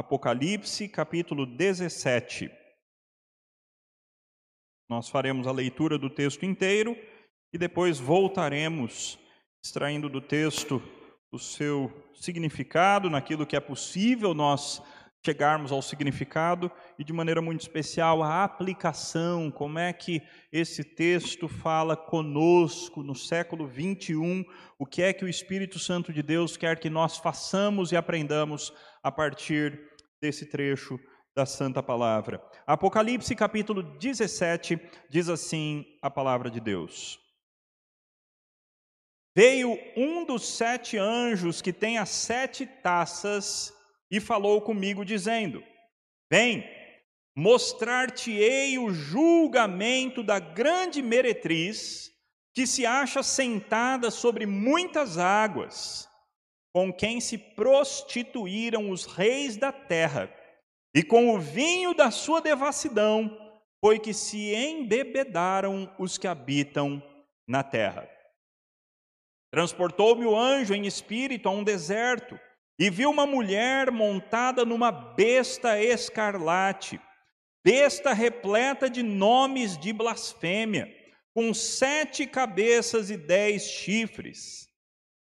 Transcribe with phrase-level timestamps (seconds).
[0.00, 2.50] Apocalipse, capítulo 17.
[4.88, 6.96] Nós faremos a leitura do texto inteiro
[7.52, 9.18] e depois voltaremos,
[9.62, 10.82] extraindo do texto
[11.30, 14.82] o seu significado, naquilo que é possível nós
[15.22, 21.46] chegarmos ao significado e, de maneira muito especial, a aplicação, como é que esse texto
[21.46, 24.44] fala conosco no século 21,
[24.78, 28.72] o que é que o Espírito Santo de Deus quer que nós façamos e aprendamos
[29.02, 29.89] a partir
[30.20, 31.00] desse trecho
[31.34, 32.42] da Santa Palavra.
[32.66, 34.78] Apocalipse capítulo 17
[35.08, 37.18] diz assim a palavra de Deus.
[39.34, 43.72] Veio um dos sete anjos que tem as sete taças
[44.10, 45.62] e falou comigo, dizendo:
[46.30, 46.68] Vem,
[47.36, 52.10] mostrar-te-ei o julgamento da grande meretriz,
[52.52, 56.09] que se acha sentada sobre muitas águas,
[56.72, 60.32] com quem se prostituíram os reis da terra,
[60.94, 63.36] e com o vinho da sua devassidão
[63.80, 67.02] foi que se embebedaram os que habitam
[67.48, 68.08] na terra.
[69.52, 72.38] Transportou-me o anjo em espírito a um deserto,
[72.78, 76.98] e viu uma mulher montada numa besta escarlate,
[77.62, 80.88] besta repleta de nomes de blasfêmia,
[81.34, 84.69] com sete cabeças e dez chifres.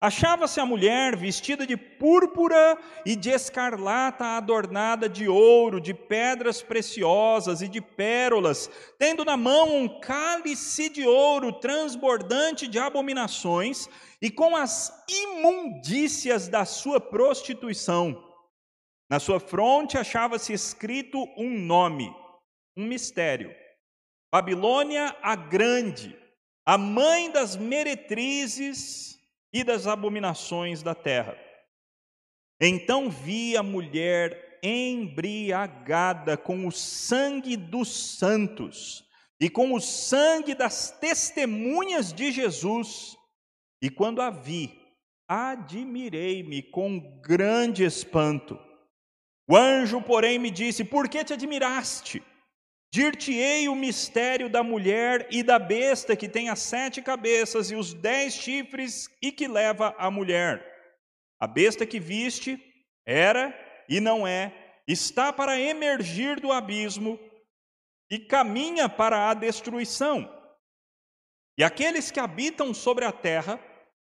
[0.02, 7.62] Achava-se a mulher vestida de púrpura e de escarlata adornada de ouro, de pedras preciosas
[7.62, 13.88] e de pérolas, tendo na mão um cálice de ouro transbordante de abominações
[14.20, 18.20] e com as imundícias da sua prostituição.
[19.08, 22.12] Na sua fronte achava-se escrito um nome,
[22.76, 23.54] um mistério:
[24.32, 26.18] Babilônia a Grande,
[26.66, 29.21] a mãe das meretrizes
[29.52, 31.36] e das abominações da terra.
[32.60, 39.04] Então vi a mulher embriagada com o sangue dos santos
[39.40, 43.16] e com o sangue das testemunhas de Jesus.
[43.82, 44.80] E quando a vi,
[45.28, 48.56] admirei-me com grande espanto.
[49.48, 52.22] O anjo, porém, me disse: Por que te admiraste?
[52.92, 57.94] Dir-te-ei o mistério da mulher e da besta que tem as sete cabeças e os
[57.94, 60.62] dez chifres e que leva a mulher.
[61.40, 62.60] A besta que viste
[63.06, 63.58] era
[63.88, 64.52] e não é,
[64.86, 67.18] está para emergir do abismo
[68.10, 70.30] e caminha para a destruição.
[71.56, 73.58] E aqueles que habitam sobre a terra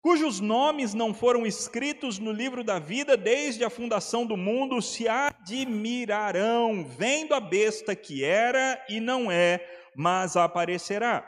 [0.05, 5.07] cujos nomes não foram escritos no livro da vida desde a fundação do mundo, se
[5.07, 11.27] admirarão, vendo a besta que era e não é, mas aparecerá.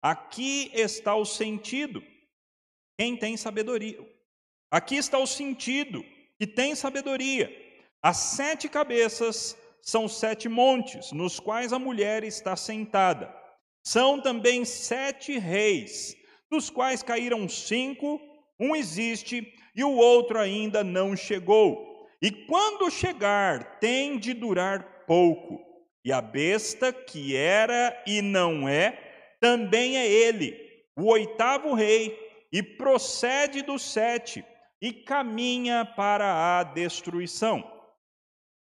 [0.00, 2.00] Aqui está o sentido.
[2.96, 3.98] Quem tem sabedoria?
[4.70, 6.04] Aqui está o sentido
[6.38, 7.50] que tem sabedoria.
[8.00, 13.34] As sete cabeças são sete montes, nos quais a mulher está sentada.
[13.84, 18.20] São também sete reis dos quais caíram cinco,
[18.58, 22.08] um existe e o outro ainda não chegou.
[22.22, 25.60] E quando chegar, tem de durar pouco.
[26.04, 28.92] E a besta, que era e não é,
[29.40, 30.56] também é ele,
[30.96, 32.18] o oitavo rei,
[32.52, 34.44] e procede do sete,
[34.80, 37.64] e caminha para a destruição.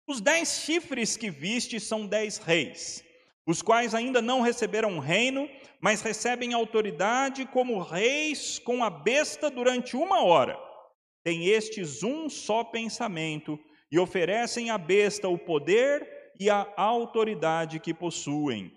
[0.07, 3.06] Os dez chifres que viste são dez reis
[3.47, 5.49] os quais ainda não receberam reino,
[5.79, 10.59] mas recebem autoridade como reis com a besta durante uma hora.
[11.23, 13.57] Tem estes um só pensamento
[13.89, 18.69] e oferecem à besta o poder e a autoridade que possuem.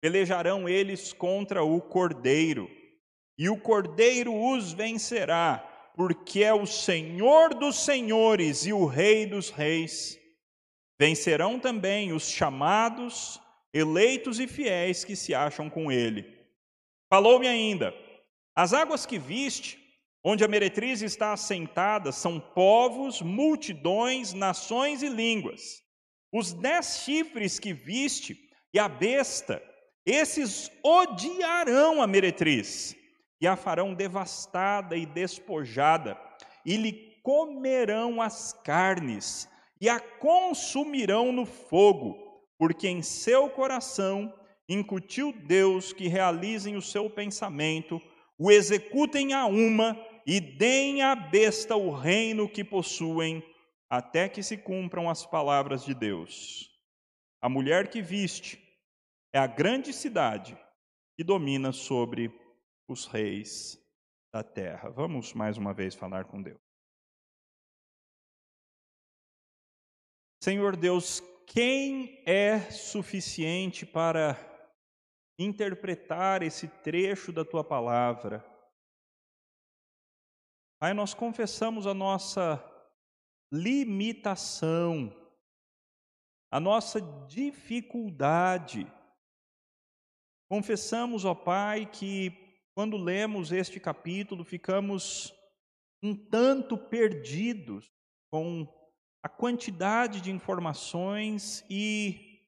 [0.00, 2.70] Pelejarão eles contra o cordeiro,
[3.36, 5.58] e o cordeiro os vencerá,
[5.94, 10.18] porque é o Senhor dos senhores e o Rei dos reis.
[10.98, 13.40] Vencerão também os chamados
[13.72, 16.26] eleitos e fiéis que se acham com ele.
[17.10, 17.94] Falou-me ainda:
[18.54, 19.78] as águas que viste,
[20.22, 25.82] onde a meretriz está assentada, são povos, multidões, nações e línguas.
[26.32, 28.38] Os dez chifres que viste
[28.72, 29.62] e a besta,
[30.04, 32.94] esses odiarão a meretriz
[33.40, 36.18] e a farão devastada e despojada,
[36.66, 39.48] e lhe comerão as carnes
[39.80, 42.27] e a consumirão no fogo
[42.58, 44.34] porque em seu coração
[44.68, 48.02] incutiu Deus que realizem o seu pensamento,
[48.36, 49.96] o executem a uma
[50.26, 53.42] e deem à besta o reino que possuem,
[53.88, 56.70] até que se cumpram as palavras de Deus.
[57.40, 58.62] A mulher que viste
[59.32, 60.58] é a grande cidade
[61.16, 62.30] que domina sobre
[62.86, 63.78] os reis
[64.32, 64.90] da terra.
[64.90, 66.60] Vamos mais uma vez falar com Deus.
[70.42, 74.36] Senhor Deus, quem é suficiente para
[75.38, 78.44] interpretar esse trecho da tua palavra?
[80.80, 82.62] Aí nós confessamos a nossa
[83.52, 85.10] limitação,
[86.52, 88.86] a nossa dificuldade.
[90.50, 92.30] Confessamos, ó Pai, que
[92.74, 95.34] quando lemos este capítulo ficamos
[96.02, 97.90] um tanto perdidos
[98.30, 98.66] com
[99.22, 102.44] a quantidade de informações e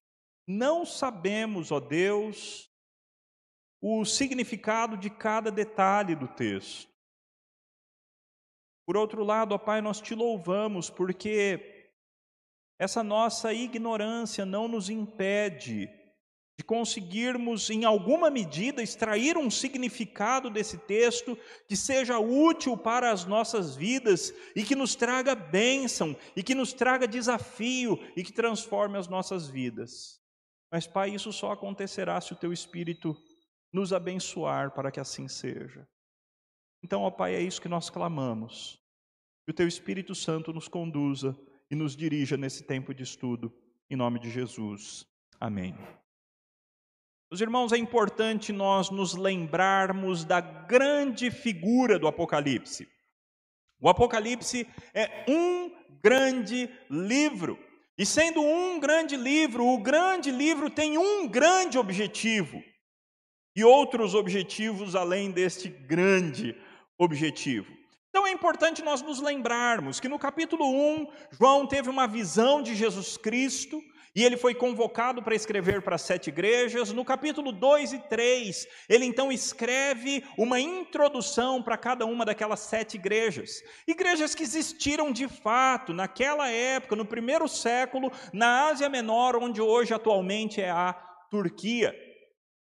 [0.46, 2.70] não sabemos, ó Deus,
[3.80, 6.90] o significado de cada detalhe do texto.
[8.86, 11.92] Por outro lado, ó Pai, nós te louvamos porque
[12.78, 15.88] essa nossa ignorância não nos impede
[16.60, 21.34] de conseguirmos, em alguma medida, extrair um significado desse texto
[21.66, 26.74] que seja útil para as nossas vidas e que nos traga bênção e que nos
[26.74, 30.20] traga desafio e que transforme as nossas vidas.
[30.70, 33.16] Mas, Pai, isso só acontecerá se o Teu Espírito
[33.72, 35.88] nos abençoar para que assim seja.
[36.84, 38.78] Então, ó Pai, é isso que nós clamamos.
[39.46, 41.34] Que o Teu Espírito Santo nos conduza
[41.70, 43.50] e nos dirija nesse tempo de estudo.
[43.88, 45.06] Em nome de Jesus.
[45.40, 45.74] Amém.
[47.32, 52.88] Os irmãos, é importante nós nos lembrarmos da grande figura do Apocalipse.
[53.80, 55.70] O Apocalipse é um
[56.02, 57.56] grande livro.
[57.96, 62.60] E sendo um grande livro, o grande livro tem um grande objetivo.
[63.54, 66.56] E outros objetivos além deste grande
[66.98, 67.72] objetivo.
[68.08, 72.74] Então é importante nós nos lembrarmos que no capítulo 1, João teve uma visão de
[72.74, 73.80] Jesus Cristo
[74.14, 76.92] e ele foi convocado para escrever para sete igrejas.
[76.92, 82.94] No capítulo 2 e 3, ele então escreve uma introdução para cada uma daquelas sete
[82.94, 83.62] igrejas.
[83.86, 89.94] Igrejas que existiram de fato naquela época, no primeiro século, na Ásia Menor, onde hoje
[89.94, 90.92] atualmente é a
[91.30, 91.94] Turquia.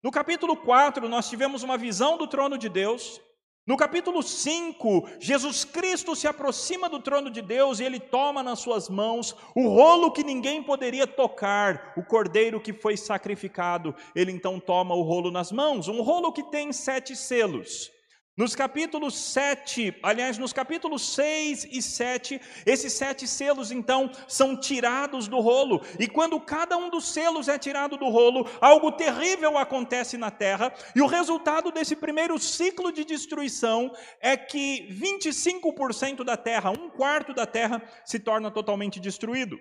[0.02, 3.20] No capítulo 4, nós tivemos uma visão do trono de Deus.
[3.70, 8.58] No capítulo 5, Jesus Cristo se aproxima do trono de Deus e ele toma nas
[8.58, 13.94] suas mãos o rolo que ninguém poderia tocar, o cordeiro que foi sacrificado.
[14.12, 17.92] Ele então toma o rolo nas mãos, um rolo que tem sete selos.
[18.40, 25.28] Nos capítulos 7, aliás, nos capítulos 6 e 7, esses sete selos então são tirados
[25.28, 30.16] do rolo, e quando cada um dos selos é tirado do rolo, algo terrível acontece
[30.16, 33.92] na terra, e o resultado desse primeiro ciclo de destruição
[34.22, 39.60] é que 25% da terra, um quarto da terra, se torna totalmente destruído.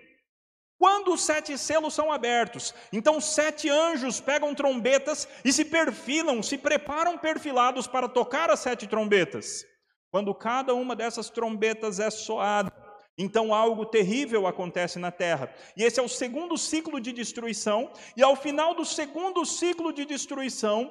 [0.80, 6.56] Quando os sete selos são abertos, então sete anjos pegam trombetas e se perfilam, se
[6.56, 9.62] preparam perfilados para tocar as sete trombetas.
[10.10, 12.72] Quando cada uma dessas trombetas é soada,
[13.18, 15.54] então algo terrível acontece na terra.
[15.76, 20.06] E esse é o segundo ciclo de destruição, e ao final do segundo ciclo de
[20.06, 20.90] destruição,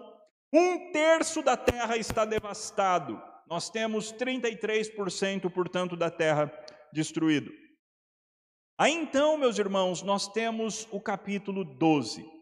[0.54, 3.20] um terço da terra está devastado.
[3.48, 6.54] Nós temos 33%, portanto, da terra
[6.94, 7.52] destruído.
[8.80, 12.39] Aí então, meus irmãos, nós temos o capítulo 12.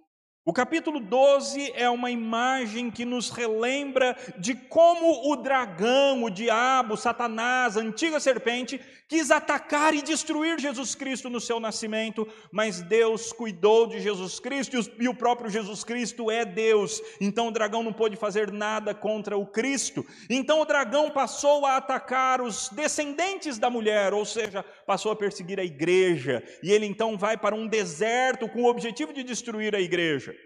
[0.48, 6.96] O capítulo 12 é uma imagem que nos relembra de como o dragão, o diabo,
[6.96, 8.80] Satanás, a antiga serpente,
[9.10, 14.78] quis atacar e destruir Jesus Cristo no seu nascimento, mas Deus cuidou de Jesus Cristo
[14.98, 19.38] e o próprio Jesus Cristo é Deus, então o dragão não pôde fazer nada contra
[19.38, 20.06] o Cristo.
[20.30, 25.60] Então o dragão passou a atacar os descendentes da mulher, ou seja, passou a perseguir
[25.60, 29.82] a igreja, e ele então vai para um deserto com o objetivo de destruir a
[29.82, 30.37] igreja.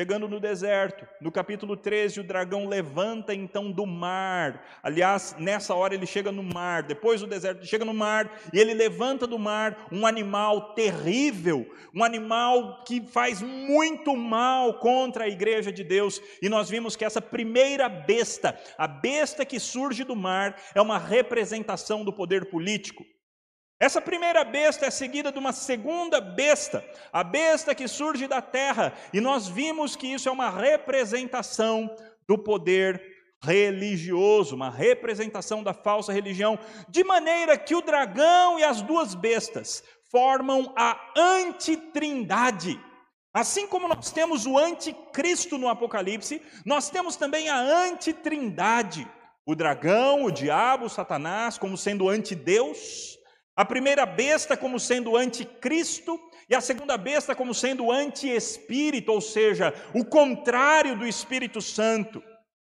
[0.00, 4.64] Chegando no deserto, no capítulo 13, o dragão levanta então do mar.
[4.82, 8.72] Aliás, nessa hora ele chega no mar, depois do deserto, chega no mar e ele
[8.72, 15.70] levanta do mar um animal terrível, um animal que faz muito mal contra a igreja
[15.70, 16.18] de Deus.
[16.40, 20.96] E nós vimos que essa primeira besta, a besta que surge do mar, é uma
[20.96, 23.04] representação do poder político.
[23.80, 28.92] Essa primeira besta é seguida de uma segunda besta, a besta que surge da terra,
[29.10, 31.90] e nós vimos que isso é uma representação
[32.28, 33.02] do poder
[33.42, 36.58] religioso, uma representação da falsa religião,
[36.90, 42.78] de maneira que o dragão e as duas bestas formam a antitrindade.
[43.32, 49.08] Assim como nós temos o anticristo no Apocalipse, nós temos também a antitrindade.
[49.46, 53.19] O dragão, o diabo, o Satanás, como sendo antideus,
[53.60, 59.74] a primeira besta como sendo anticristo e a segunda besta como sendo anti-espírito, ou seja,
[59.94, 62.22] o contrário do Espírito Santo.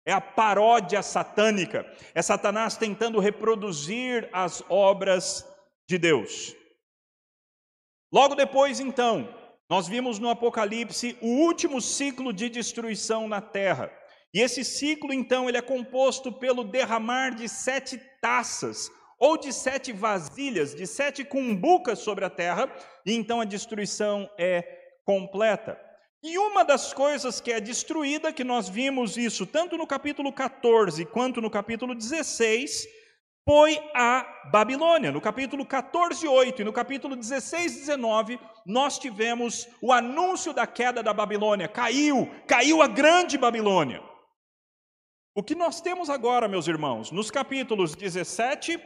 [0.05, 1.83] É a paródia satânica.
[2.13, 5.43] É Satanás tentando reproduzir as obras
[5.89, 6.55] de Deus.
[8.13, 9.27] Logo depois, então,
[9.67, 13.91] nós vimos no Apocalipse o último ciclo de destruição na terra.
[14.31, 19.91] E esse ciclo, então, ele é composto pelo derramar de sete taças, ou de sete
[19.91, 22.69] vasilhas, de sete cumbucas sobre a terra,
[23.05, 24.63] e então a destruição é
[25.05, 25.79] completa.
[26.24, 31.05] E uma das coisas que é destruída, que nós vimos isso tanto no capítulo 14
[31.05, 32.88] quanto no capítulo 16,
[33.48, 35.12] foi a Babilônia.
[35.12, 41.03] No capítulo 14, 8 e no capítulo 16, 19, nós tivemos o anúncio da queda
[41.03, 41.67] da Babilônia.
[41.67, 44.01] Caiu, caiu a grande Babilônia.
[45.36, 48.79] O que nós temos agora, meus irmãos, nos capítulos 17,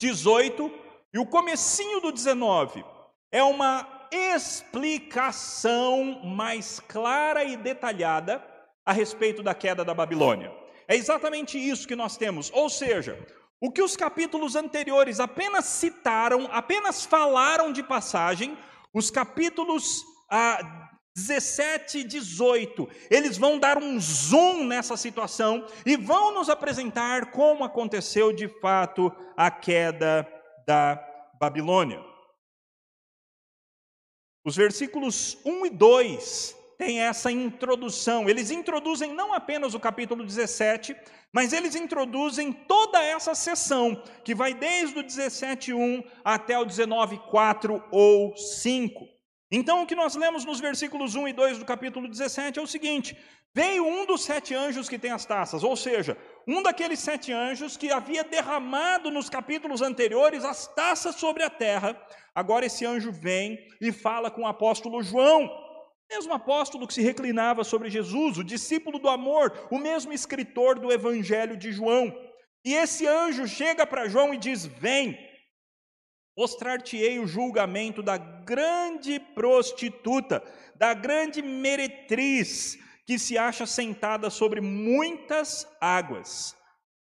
[0.00, 0.70] 18
[1.12, 2.84] e o comecinho do 19,
[3.32, 8.44] é uma explicação mais clara e detalhada
[8.84, 10.52] a respeito da queda da Babilônia.
[10.86, 12.52] É exatamente isso que nós temos.
[12.54, 13.18] Ou seja,
[13.60, 18.56] o que os capítulos anteriores apenas citaram, apenas falaram de passagem,
[18.92, 26.34] os capítulos ah, 17 e 18, eles vão dar um zoom nessa situação e vão
[26.34, 30.28] nos apresentar como aconteceu de fato a queda
[30.66, 31.02] da
[31.40, 32.04] Babilônia.
[34.44, 38.28] Os versículos 1 e 2 têm essa introdução.
[38.28, 40.94] Eles introduzem não apenas o capítulo 17,
[41.32, 48.36] mas eles introduzem toda essa sessão, que vai desde o 17:1 até o 19:4 ou
[48.36, 49.15] 5.
[49.50, 52.66] Então, o que nós lemos nos versículos 1 e 2 do capítulo 17 é o
[52.66, 53.16] seguinte:
[53.54, 57.76] Veio um dos sete anjos que tem as taças, ou seja, um daqueles sete anjos
[57.76, 61.96] que havia derramado nos capítulos anteriores as taças sobre a terra,
[62.36, 65.50] Agora esse anjo vem e fala com o apóstolo João,
[66.10, 70.92] mesmo apóstolo que se reclinava sobre Jesus, o discípulo do amor, o mesmo escritor do
[70.92, 72.14] evangelho de João.
[72.62, 75.18] E esse anjo chega para João e diz: Vem,
[76.36, 80.42] mostrar-te-ei o julgamento da grande prostituta,
[80.74, 86.56] da grande meretriz, que se acha sentada sobre muitas águas.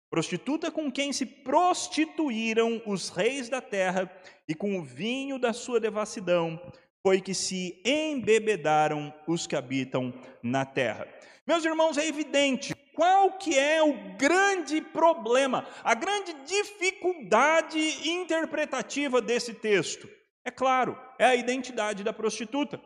[0.09, 4.11] Prostituta com quem se prostituíram os reis da terra
[4.49, 6.61] e com o vinho da sua devassidão
[7.03, 10.13] foi que se embebedaram os que habitam
[10.43, 11.07] na terra.
[11.47, 19.55] Meus irmãos, é evidente qual que é o grande problema, a grande dificuldade interpretativa desse
[19.55, 20.07] texto.
[20.45, 22.79] É claro, é a identidade da prostituta.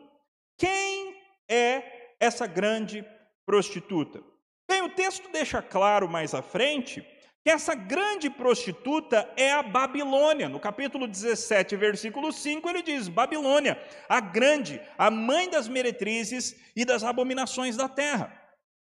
[0.57, 1.17] Quem
[1.51, 3.05] é essa grande
[3.45, 4.23] prostituta?
[4.65, 7.05] Bem, o texto deixa claro mais à frente
[7.43, 10.47] que essa grande prostituta é a Babilônia.
[10.47, 16.85] No capítulo 17, versículo 5, ele diz: Babilônia, a grande, a mãe das meretrizes e
[16.85, 18.44] das abominações da terra.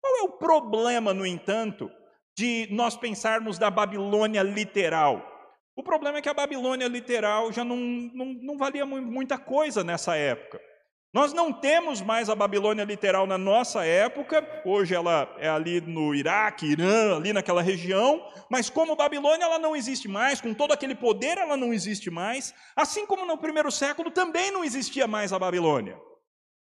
[0.02, 1.88] Qual é o problema, no entanto,
[2.37, 5.25] de nós pensarmos da Babilônia literal?
[5.76, 10.16] O problema é que a Babilônia literal já não, não, não valia muita coisa nessa
[10.16, 10.61] época.
[11.14, 16.14] Nós não temos mais a Babilônia literal na nossa época, hoje ela é ali no
[16.14, 20.94] Iraque, Irã, ali naquela região, mas como Babilônia ela não existe mais, com todo aquele
[20.94, 25.38] poder ela não existe mais, assim como no primeiro século também não existia mais a
[25.38, 25.99] Babilônia.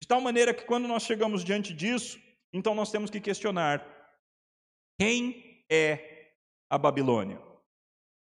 [0.00, 2.18] De tal maneira que quando nós chegamos diante disso,
[2.58, 3.86] então nós temos que questionar:
[4.98, 6.32] quem é
[6.68, 7.40] a Babilônia?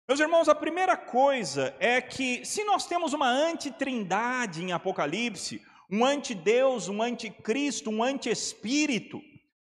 [0.09, 6.05] Meus irmãos, a primeira coisa é que se nós temos uma antitrindade em Apocalipse, um
[6.05, 9.21] antideus, um anticristo, um antiespírito.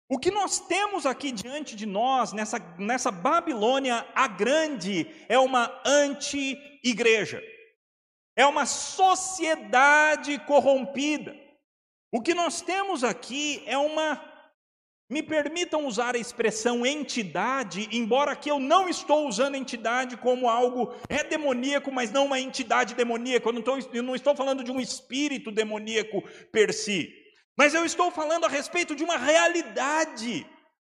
[0.08, 5.80] O que nós temos aqui diante de nós, nessa, nessa Babilônia a grande, é uma
[5.86, 7.40] anti-igreja,
[8.36, 11.36] é uma sociedade corrompida.
[12.12, 14.30] O que nós temos aqui é uma
[15.10, 20.94] me permitam usar a expressão entidade, embora aqui eu não estou usando entidade como algo
[21.08, 23.48] é demoníaco, mas não uma entidade demoníaca.
[23.48, 27.12] Eu não, estou, eu não estou falando de um espírito demoníaco per si.
[27.58, 30.46] Mas eu estou falando a respeito de uma realidade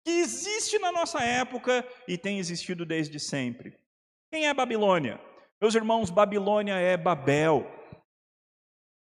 [0.06, 3.74] que existe na nossa época e tem existido desde sempre.
[4.30, 5.20] Quem é Babilônia?
[5.62, 7.66] Meus irmãos, Babilônia é Babel.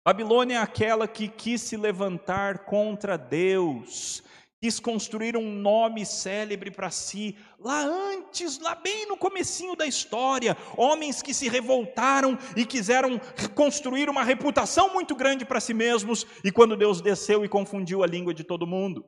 [0.05, 4.23] Babilônia é aquela que quis se levantar contra Deus,
[4.61, 10.57] quis construir um nome célebre para si, lá antes, lá bem no comecinho da história,
[10.77, 13.21] homens que se revoltaram e quiseram
[13.55, 18.07] construir uma reputação muito grande para si mesmos, e quando Deus desceu e confundiu a
[18.07, 19.05] língua de todo mundo.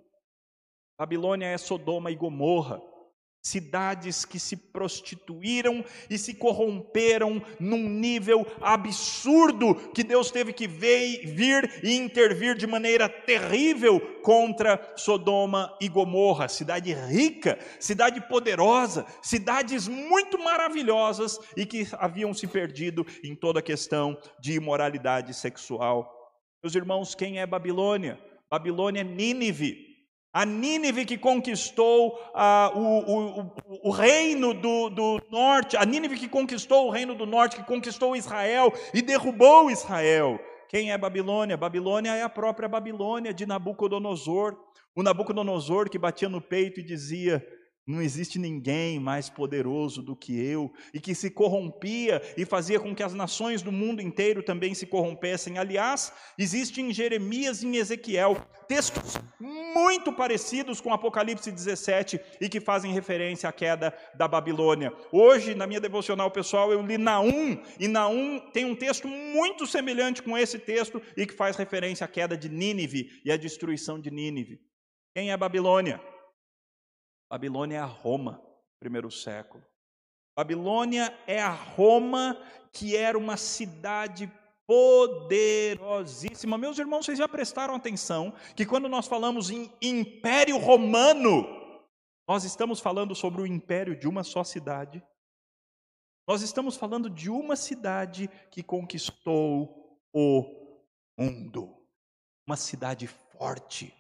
[0.99, 2.83] Babilônia é Sodoma e Gomorra.
[3.43, 11.81] Cidades que se prostituíram e se corromperam num nível absurdo que Deus teve que vir
[11.83, 20.39] e intervir de maneira terrível contra Sodoma e Gomorra, cidade rica, cidade poderosa, cidades muito
[20.39, 26.15] maravilhosas e que haviam se perdido em toda a questão de imoralidade sexual.
[26.63, 28.19] Meus irmãos, quem é Babilônia?
[28.51, 29.88] Babilônia é Nínive,
[30.33, 33.53] a Nínive que conquistou uh, o, o,
[33.85, 38.15] o, reino do, do norte, a Nínive que conquistou o reino do norte, que conquistou
[38.15, 40.39] Israel e derrubou Israel.
[40.69, 41.57] Quem é Babilônia?
[41.57, 44.55] Babilônia é a própria Babilônia de Nabucodonosor.
[44.95, 47.43] O Nabucodonosor que batia no peito e dizia:
[47.89, 52.95] não existe ninguém mais poderoso do que eu, e que se corrompia e fazia com
[52.95, 55.57] que as nações do mundo inteiro também se corrompessem.
[55.57, 58.37] Aliás, existe em Jeremias e em Ezequiel
[58.69, 64.93] textos muito parecidos com Apocalipse 17 e que fazem referência à queda da Babilônia.
[65.11, 70.23] Hoje, na minha devocional pessoal, eu li Naum, e Naum tem um texto muito semelhante
[70.23, 74.11] com esse texto e que faz referência à queda de Nínive e à destruição de
[74.11, 74.61] Nínive.
[75.15, 75.99] Quem é Babilônia?
[77.31, 78.43] Babilônia é a Roma,
[78.81, 79.63] primeiro século.
[80.35, 82.41] Babilônia é a Roma
[82.73, 84.33] que era uma cidade
[84.67, 86.57] poderosíssima.
[86.57, 91.47] Meus irmãos, vocês já prestaram atenção que quando nós falamos em Império Romano,
[92.27, 95.03] nós estamos falando sobre o império de uma só cidade.
[96.27, 100.45] Nós estamos falando de uma cidade que conquistou o
[101.19, 101.75] mundo.
[102.47, 103.95] Uma cidade forte,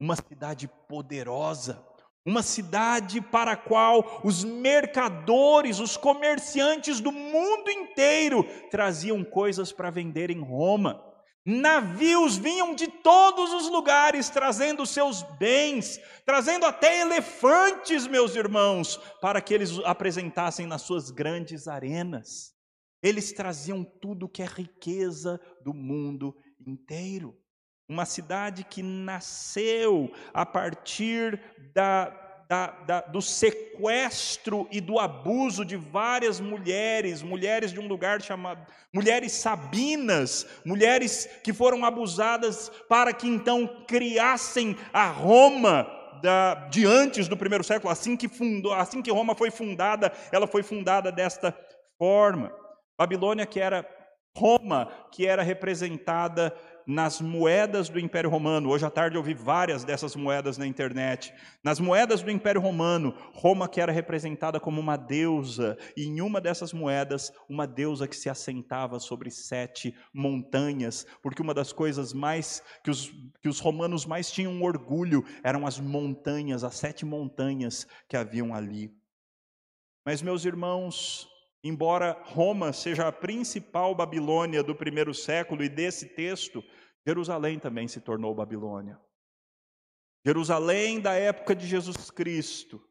[0.00, 1.93] uma cidade poderosa
[2.26, 9.90] uma cidade para a qual os mercadores, os comerciantes do mundo inteiro traziam coisas para
[9.90, 11.04] vender em Roma.
[11.46, 19.42] Navios vinham de todos os lugares trazendo seus bens, trazendo até elefantes, meus irmãos, para
[19.42, 22.54] que eles apresentassem nas suas grandes arenas.
[23.02, 26.34] Eles traziam tudo que é riqueza do mundo
[26.66, 27.38] inteiro.
[27.88, 31.38] Uma cidade que nasceu a partir
[31.74, 32.06] da,
[32.48, 38.66] da, da, do sequestro e do abuso de várias mulheres, mulheres de um lugar chamado
[38.92, 45.86] mulheres sabinas, mulheres que foram abusadas para que então criassem a Roma
[46.22, 50.46] da, de antes do primeiro século, assim que fundou, assim que Roma foi fundada, ela
[50.46, 51.54] foi fundada desta
[51.98, 52.50] forma.
[52.98, 53.86] Babilônia que era
[54.36, 56.54] Roma, que era representada
[56.86, 58.70] nas moedas do Império Romano.
[58.70, 61.32] Hoje à tarde eu vi várias dessas moedas na internet.
[61.62, 66.40] Nas moedas do Império Romano, Roma que era representada como uma deusa, e em uma
[66.40, 72.62] dessas moedas, uma deusa que se assentava sobre sete montanhas, porque uma das coisas mais
[72.82, 78.16] que os, que os romanos mais tinham orgulho eram as montanhas, as sete montanhas que
[78.16, 78.92] haviam ali.
[80.04, 81.26] Mas, meus irmãos,
[81.64, 86.62] Embora Roma seja a principal Babilônia do primeiro século e desse texto,
[87.06, 89.00] Jerusalém também se tornou Babilônia.
[90.26, 92.82] Jerusalém da época de Jesus Cristo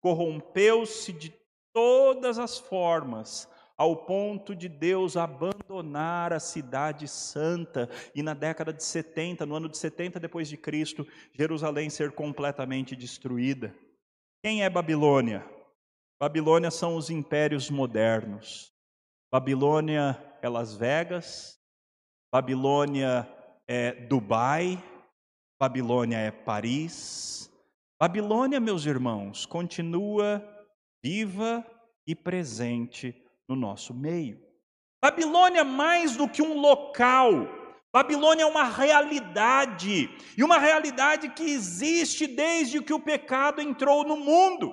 [0.00, 1.34] corrompeu-se de
[1.72, 8.84] todas as formas, ao ponto de Deus abandonar a cidade santa e na década de
[8.84, 13.74] 70, no ano de 70 depois de Cristo, Jerusalém ser completamente destruída.
[14.44, 15.44] Quem é Babilônia?
[16.22, 18.72] Babilônia são os impérios modernos.
[19.28, 21.58] Babilônia é Las Vegas,
[22.32, 23.28] Babilônia
[23.66, 24.80] é Dubai,
[25.60, 27.50] Babilônia é Paris.
[28.00, 30.40] Babilônia, meus irmãos, continua
[31.02, 31.66] viva
[32.06, 34.40] e presente no nosso meio.
[35.02, 37.48] Babilônia, mais do que um local,
[37.92, 40.08] Babilônia é uma realidade,
[40.38, 44.72] e uma realidade que existe desde que o pecado entrou no mundo.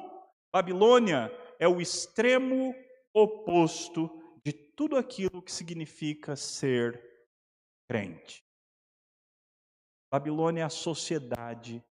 [0.53, 2.73] Babilônia é o extremo
[3.13, 4.09] oposto
[4.43, 6.99] de tudo aquilo que significa ser
[7.87, 8.43] crente.
[10.11, 11.83] Babilônia é a sociedade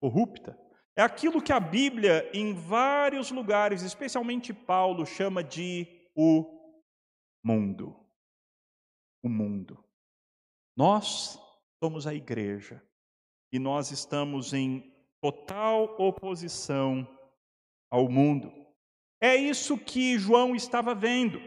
[0.00, 0.58] corrupta.
[0.96, 6.72] É aquilo que a Bíblia, em vários lugares, especialmente Paulo, chama de o
[7.44, 7.94] mundo.
[9.22, 9.84] O mundo.
[10.74, 11.38] Nós
[11.82, 12.82] somos a igreja
[13.52, 17.06] e nós estamos em total oposição
[17.90, 18.65] ao mundo.
[19.20, 21.40] É isso que João estava vendo.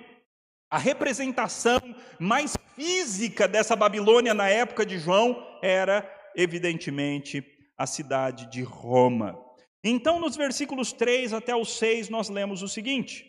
[0.72, 1.80] A representação
[2.20, 7.44] mais física dessa Babilônia na época de João era, evidentemente,
[7.78, 9.40] a cidade de Roma.
[9.84, 13.26] Então, nos versículos 3 até o 6, nós lemos o seguinte: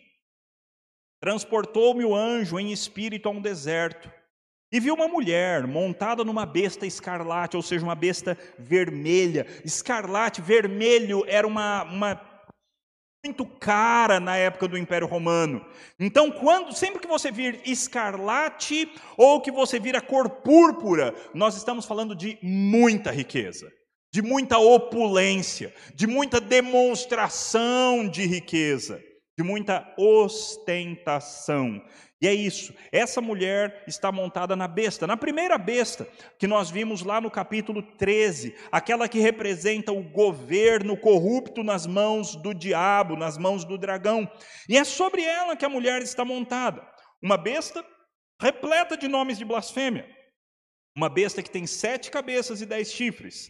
[1.19, 4.11] Transportou-me o anjo em espírito a um deserto,
[4.71, 9.45] e viu uma mulher montada numa besta escarlate, ou seja, uma besta vermelha.
[9.65, 12.15] Escarlate, vermelho, era uma, uma
[13.23, 15.63] muito cara na época do Império Romano.
[15.99, 21.55] Então, quando sempre que você vir escarlate ou que você vir a cor púrpura, nós
[21.55, 23.71] estamos falando de muita riqueza,
[24.11, 28.99] de muita opulência, de muita demonstração de riqueza,
[29.37, 31.79] de muita ostentação.
[32.21, 36.07] E é isso, essa mulher está montada na besta, na primeira besta
[36.37, 42.35] que nós vimos lá no capítulo 13, aquela que representa o governo corrupto nas mãos
[42.35, 44.31] do diabo, nas mãos do dragão.
[44.69, 46.87] E é sobre ela que a mulher está montada.
[47.23, 47.83] Uma besta
[48.39, 50.07] repleta de nomes de blasfêmia.
[50.95, 53.49] Uma besta que tem sete cabeças e dez chifres.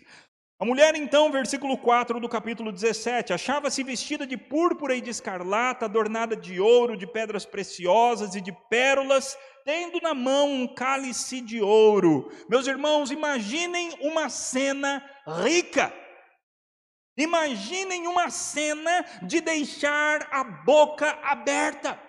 [0.61, 5.85] A mulher, então, versículo 4 do capítulo 17, achava-se vestida de púrpura e de escarlata,
[5.85, 11.59] adornada de ouro, de pedras preciosas e de pérolas, tendo na mão um cálice de
[11.59, 12.31] ouro.
[12.47, 15.03] Meus irmãos, imaginem uma cena
[15.43, 15.91] rica.
[17.17, 21.99] Imaginem uma cena de deixar a boca aberta.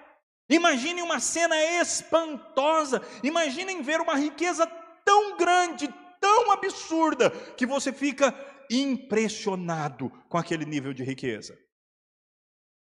[0.50, 3.00] Imaginem uma cena espantosa.
[3.22, 4.66] Imaginem ver uma riqueza
[5.06, 5.88] tão grande,
[6.22, 8.32] tão absurda que você fica
[8.70, 11.58] impressionado com aquele nível de riqueza.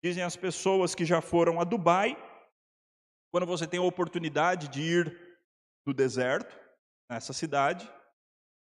[0.04, 2.18] Dizem as pessoas que já foram a Dubai,
[3.32, 5.40] quando você tem a oportunidade de ir
[5.86, 6.58] no deserto,
[7.10, 7.90] nessa cidade,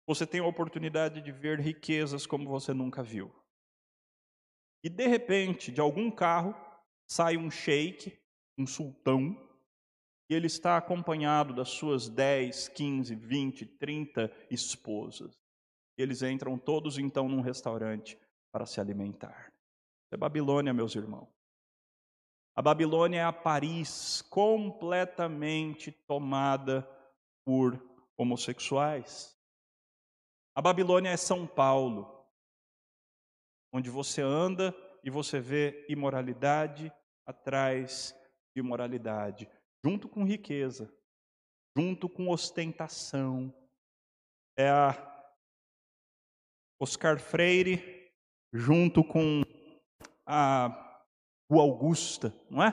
[0.06, 3.34] você tem a oportunidade de ver riquezas como você nunca viu.
[4.84, 6.54] E de repente, de algum carro,
[7.08, 8.16] sai um sheik,
[8.56, 9.36] um sultão,
[10.30, 15.36] e ele está acompanhado das suas 10, 15, 20, 30 esposas.
[15.98, 18.16] Eles entram todos então num restaurante
[18.52, 19.52] para se alimentar.
[20.08, 21.28] é Babilônia, meus irmãos.
[22.54, 26.88] A Babilônia é a Paris completamente tomada
[27.44, 27.82] por
[28.16, 29.36] homossexuais.
[30.54, 32.24] A Babilônia é São Paulo,
[33.72, 36.92] onde você anda e você vê imoralidade
[37.26, 38.14] atrás
[38.54, 39.48] de imoralidade
[39.84, 40.92] junto com riqueza,
[41.76, 43.54] junto com ostentação.
[44.56, 45.10] É a
[46.80, 48.10] Oscar Freire,
[48.52, 49.42] junto com
[50.26, 50.98] a
[51.50, 52.70] Rua Augusta, não é?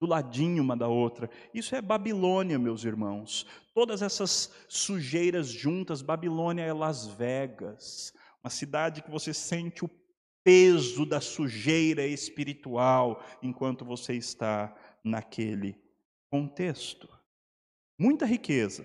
[0.00, 1.30] Do ladinho uma da outra.
[1.54, 3.46] Isso é Babilônia, meus irmãos.
[3.74, 9.90] Todas essas sujeiras juntas, Babilônia é Las Vegas, uma cidade que você sente o
[10.44, 15.85] peso da sujeira espiritual enquanto você está naquele
[16.36, 17.08] contexto.
[17.98, 18.84] Muita riqueza.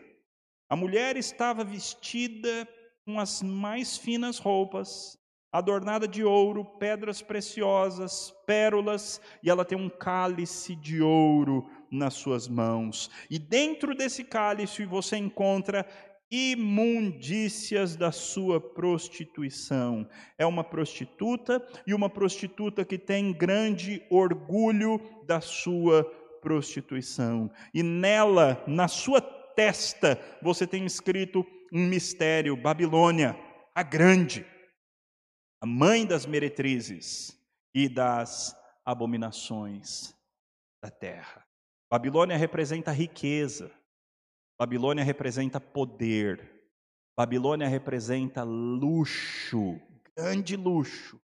[0.69, 2.65] A mulher estava vestida
[3.03, 5.17] com as mais finas roupas,
[5.51, 12.47] adornada de ouro, pedras preciosas, pérolas, e ela tem um cálice de ouro nas suas
[12.47, 13.11] mãos.
[13.29, 15.85] E dentro desse cálice você encontra
[16.31, 20.07] imundícias da sua prostituição.
[20.37, 26.09] É uma prostituta e uma prostituta que tem grande orgulho da sua
[26.41, 27.51] prostituição.
[27.73, 33.37] E nela, na sua testa, você tem escrito um mistério: Babilônia,
[33.73, 34.45] a grande,
[35.61, 37.37] a mãe das meretrizes
[37.73, 40.13] e das abominações
[40.83, 41.45] da terra.
[41.89, 43.71] Babilônia representa riqueza,
[44.59, 46.49] Babilônia representa poder,
[47.17, 49.79] Babilônia representa luxo,
[50.15, 51.19] grande luxo.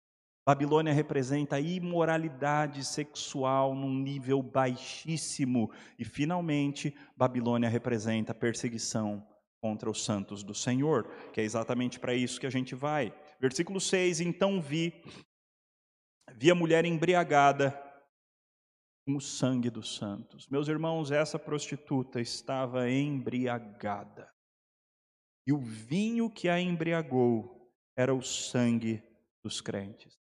[0.46, 5.72] Babilônia representa a imoralidade sexual num nível baixíssimo.
[5.98, 9.26] E, finalmente, Babilônia representa a perseguição
[9.62, 13.18] contra os santos do Senhor, que é exatamente para isso que a gente vai.
[13.40, 15.02] Versículo 6: Então vi,
[16.36, 17.72] vi a mulher embriagada
[19.06, 20.50] com o sangue dos santos.
[20.50, 24.30] Meus irmãos, essa prostituta estava embriagada.
[25.48, 29.02] E o vinho que a embriagou era o sangue
[29.42, 30.23] dos crentes.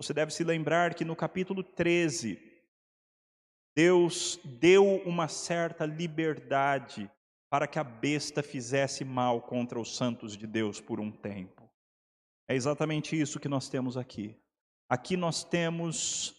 [0.00, 2.40] Você deve se lembrar que no capítulo 13,
[3.76, 7.10] Deus deu uma certa liberdade
[7.50, 11.70] para que a besta fizesse mal contra os santos de Deus por um tempo.
[12.48, 14.34] É exatamente isso que nós temos aqui.
[14.88, 16.34] Aqui nós temos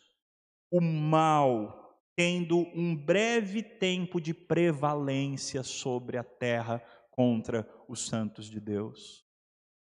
[0.71, 8.59] o mal tendo um breve tempo de prevalência sobre a terra contra os santos de
[8.59, 9.23] Deus.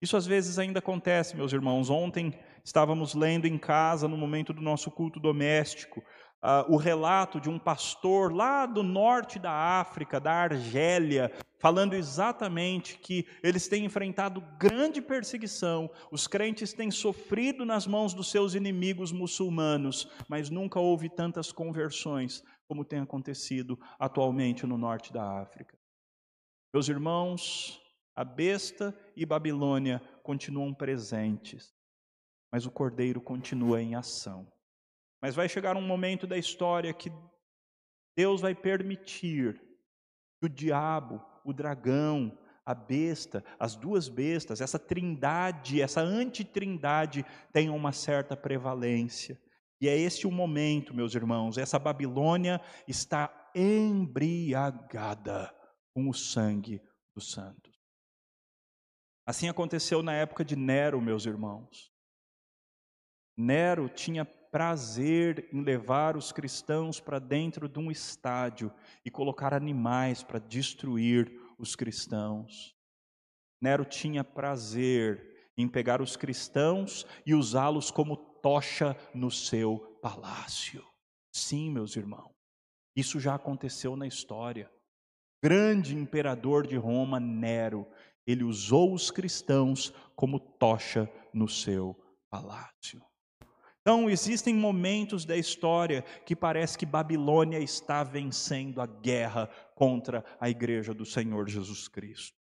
[0.01, 1.89] Isso às vezes ainda acontece, meus irmãos.
[1.89, 6.03] Ontem estávamos lendo em casa, no momento do nosso culto doméstico,
[6.41, 12.97] uh, o relato de um pastor lá do norte da África, da Argélia, falando exatamente
[12.97, 19.11] que eles têm enfrentado grande perseguição, os crentes têm sofrido nas mãos dos seus inimigos
[19.11, 25.77] muçulmanos, mas nunca houve tantas conversões como tem acontecido atualmente no norte da África.
[26.73, 27.81] Meus irmãos,
[28.15, 31.73] a besta e Babilônia continuam presentes
[32.51, 34.51] mas o cordeiro continua em ação.
[35.21, 37.11] Mas vai chegar um momento da história que
[38.17, 39.59] Deus vai permitir
[40.39, 47.75] que o diabo, o dragão, a besta, as duas bestas, essa trindade, essa antitrindade tenham
[47.75, 49.39] uma certa prevalência.
[49.79, 55.51] E é este o momento, meus irmãos, essa Babilônia está embriagada
[55.93, 56.81] com o sangue
[57.15, 57.71] dos santos.
[59.25, 61.90] Assim aconteceu na época de Nero, meus irmãos.
[63.41, 68.71] Nero tinha prazer em levar os cristãos para dentro de um estádio
[69.03, 72.75] e colocar animais para destruir os cristãos.
[73.59, 80.85] Nero tinha prazer em pegar os cristãos e usá-los como tocha no seu palácio.
[81.33, 82.35] Sim, meus irmãos,
[82.95, 84.71] isso já aconteceu na história.
[85.43, 87.87] Grande imperador de Roma, Nero,
[88.27, 91.99] ele usou os cristãos como tocha no seu
[92.29, 93.01] palácio.
[93.81, 100.47] Então, existem momentos da história que parece que Babilônia está vencendo a guerra contra a
[100.49, 102.37] igreja do Senhor Jesus Cristo.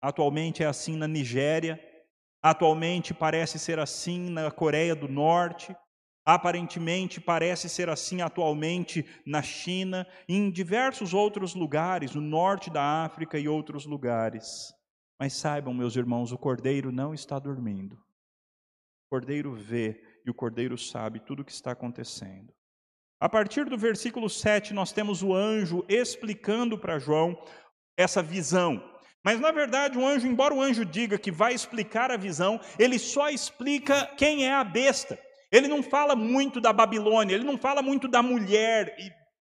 [0.00, 1.80] Atualmente é assim na Nigéria,
[2.40, 5.74] atualmente parece ser assim na Coreia do Norte,
[6.24, 13.04] aparentemente parece ser assim atualmente na China e em diversos outros lugares, no norte da
[13.04, 14.72] África e outros lugares.
[15.18, 17.94] Mas saibam, meus irmãos, o cordeiro não está dormindo.
[17.94, 22.52] O cordeiro vê e o cordeiro sabe tudo o que está acontecendo.
[23.20, 27.36] A partir do versículo 7, nós temos o anjo explicando para João
[27.96, 28.82] essa visão.
[29.24, 32.98] Mas, na verdade, o anjo, embora o anjo diga que vai explicar a visão, ele
[32.98, 35.18] só explica quem é a besta.
[35.50, 38.94] Ele não fala muito da Babilônia, ele não fala muito da mulher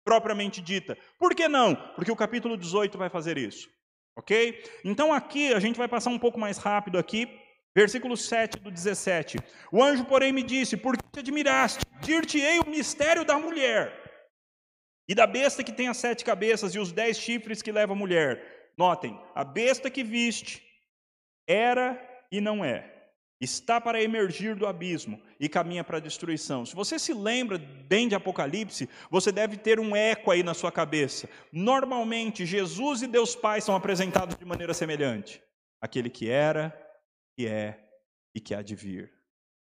[0.06, 0.96] propriamente dita.
[1.20, 1.76] Por que não?
[1.96, 3.68] Porque o capítulo 18 vai fazer isso.
[4.16, 4.64] Ok?
[4.86, 7.28] Então, aqui, a gente vai passar um pouco mais rápido aqui,
[7.76, 9.38] Versículo 7 do 17.
[9.70, 11.84] O anjo, porém, me disse: Por que te admiraste?
[12.00, 13.92] Dir-te-ei o mistério da mulher
[15.08, 17.96] e da besta que tem as sete cabeças e os dez chifres que leva a
[17.96, 18.72] mulher.
[18.78, 20.64] Notem, a besta que viste
[21.48, 22.94] era e não é.
[23.40, 26.66] Está para emergir do abismo e caminha para a destruição.
[26.66, 30.72] Se você se lembra bem de Apocalipse, você deve ter um eco aí na sua
[30.72, 31.30] cabeça.
[31.52, 35.42] Normalmente, Jesus e Deus Pai são apresentados de maneira semelhante.
[35.82, 36.74] Aquele que era,
[37.36, 37.80] que é
[38.34, 39.14] e que há de vir.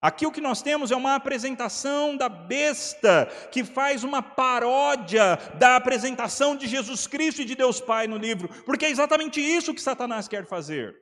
[0.00, 5.76] Aqui o que nós temos é uma apresentação da besta, que faz uma paródia da
[5.76, 9.80] apresentação de Jesus Cristo e de Deus Pai no livro, porque é exatamente isso que
[9.80, 10.94] Satanás quer fazer.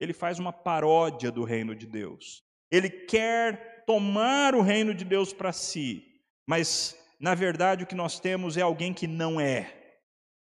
[0.00, 2.42] Ele faz uma paródia do reino de Deus.
[2.70, 6.04] Ele quer tomar o reino de Deus para si,
[6.46, 9.81] mas na verdade o que nós temos é alguém que não é.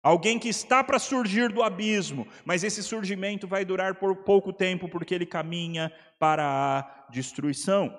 [0.04, 4.88] Alguém que está para surgir do abismo, mas esse surgimento vai durar por pouco tempo,
[4.88, 7.94] porque ele caminha para a destruição.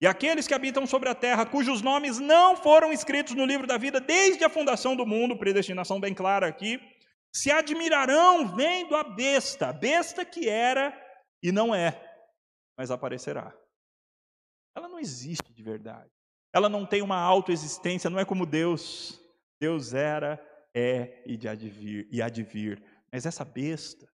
[0.00, 3.76] E aqueles que habitam sobre a terra, cujos nomes não foram escritos no livro da
[3.76, 6.80] vida desde a fundação do mundo, predestinação bem clara aqui,
[7.34, 10.96] se admirarão vendo a besta, a besta que era
[11.42, 12.00] e não é,
[12.78, 13.54] mas aparecerá.
[14.74, 16.10] Ela não existe de verdade.
[16.52, 19.20] Ela não tem uma autoexistência, não é como Deus.
[19.60, 20.40] Deus era,
[20.74, 22.82] é e, de advir, e advir.
[23.12, 24.08] Mas essa besta,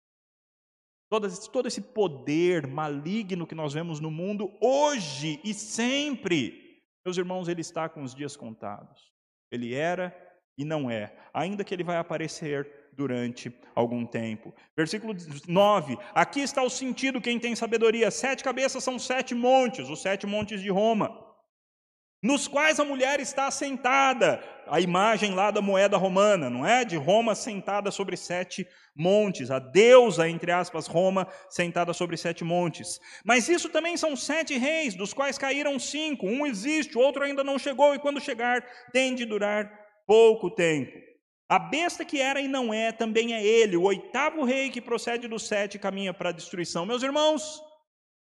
[1.09, 7.47] todo todo esse poder maligno que nós vemos no mundo hoje e sempre, meus irmãos,
[7.47, 9.11] ele está com os dias contados.
[9.51, 10.15] Ele era
[10.57, 14.53] e não é, ainda que ele vai aparecer durante algum tempo.
[14.77, 15.13] Versículo
[15.47, 20.27] 9: Aqui está o sentido, quem tem sabedoria: sete cabeças são sete montes, os sete
[20.27, 21.32] montes de Roma
[22.23, 26.85] nos quais a mulher está sentada, a imagem lá da moeda romana, não é?
[26.85, 32.97] De Roma sentada sobre sete montes, a deusa, entre aspas, Roma sentada sobre sete montes.
[33.25, 36.25] Mas isso também são sete reis, dos quais caíram cinco.
[36.25, 39.69] Um existe, o outro ainda não chegou, e quando chegar, tem de durar
[40.07, 40.97] pouco tempo.
[41.49, 45.27] A besta que era e não é, também é ele, o oitavo rei que procede
[45.27, 46.85] dos sete e caminha para a destruição.
[46.85, 47.61] Meus irmãos,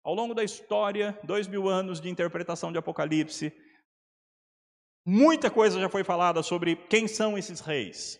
[0.02, 3.52] ao longo da história, dois mil anos de interpretação de Apocalipse,
[5.06, 8.18] Muita coisa já foi falada sobre quem são esses reis.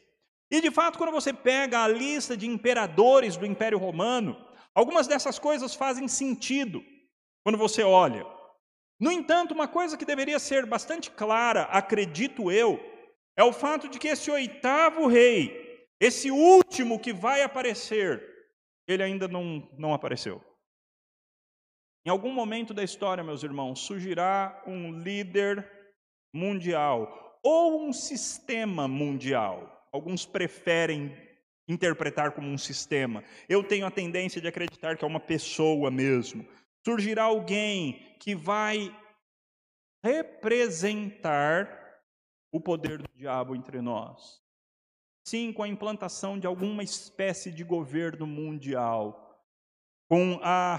[0.50, 4.36] E de fato, quando você pega a lista de imperadores do Império Romano,
[4.74, 6.84] algumas dessas coisas fazem sentido
[7.42, 8.26] quando você olha.
[9.00, 12.78] No entanto, uma coisa que deveria ser bastante clara, acredito eu,
[13.36, 18.22] é o fato de que esse oitavo rei, esse último que vai aparecer,
[18.86, 20.42] ele ainda não, não apareceu.
[22.06, 25.83] Em algum momento da história, meus irmãos, surgirá um líder
[26.34, 29.88] mundial ou um sistema mundial.
[29.92, 31.16] Alguns preferem
[31.68, 33.22] interpretar como um sistema.
[33.48, 36.46] Eu tenho a tendência de acreditar que é uma pessoa mesmo.
[36.84, 38.94] Surgirá alguém que vai
[40.04, 41.82] representar
[42.52, 44.42] o poder do diabo entre nós.
[45.26, 49.42] Sim, com a implantação de alguma espécie de governo mundial,
[50.08, 50.78] com a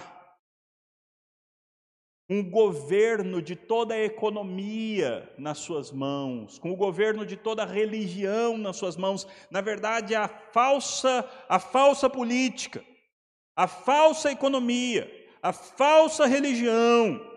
[2.29, 7.67] um governo de toda a economia nas suas mãos, com o governo de toda a
[7.67, 12.83] religião nas suas mãos, na verdade a falsa a falsa política,
[13.55, 15.09] a falsa economia,
[15.41, 17.33] a falsa religião.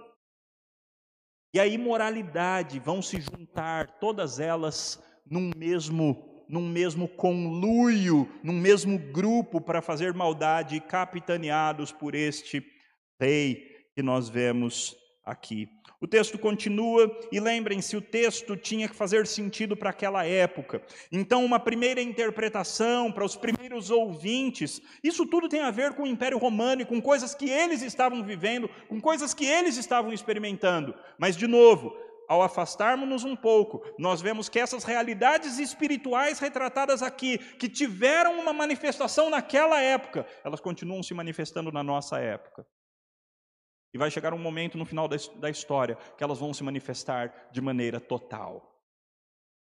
[1.54, 8.98] E a imoralidade vão se juntar todas elas num mesmo num mesmo conluio, num mesmo
[8.98, 12.64] grupo para fazer maldade, capitaneados por este
[13.20, 15.68] rei que nós vemos aqui.
[16.00, 20.80] O texto continua e lembrem-se, o texto tinha que fazer sentido para aquela época.
[21.10, 26.06] Então, uma primeira interpretação para os primeiros ouvintes, isso tudo tem a ver com o
[26.06, 30.94] Império Romano e com coisas que eles estavam vivendo, com coisas que eles estavam experimentando.
[31.18, 31.92] Mas, de novo,
[32.28, 38.52] ao afastarmos-nos um pouco, nós vemos que essas realidades espirituais retratadas aqui, que tiveram uma
[38.52, 42.64] manifestação naquela época, elas continuam se manifestando na nossa época.
[43.92, 47.60] E vai chegar um momento no final da história que elas vão se manifestar de
[47.60, 48.78] maneira total.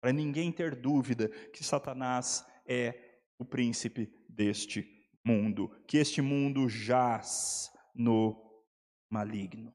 [0.00, 2.94] Para ninguém ter dúvida que Satanás é
[3.38, 4.87] o príncipe deste
[5.24, 8.37] mundo, que este mundo jaz no
[9.11, 9.74] maligno.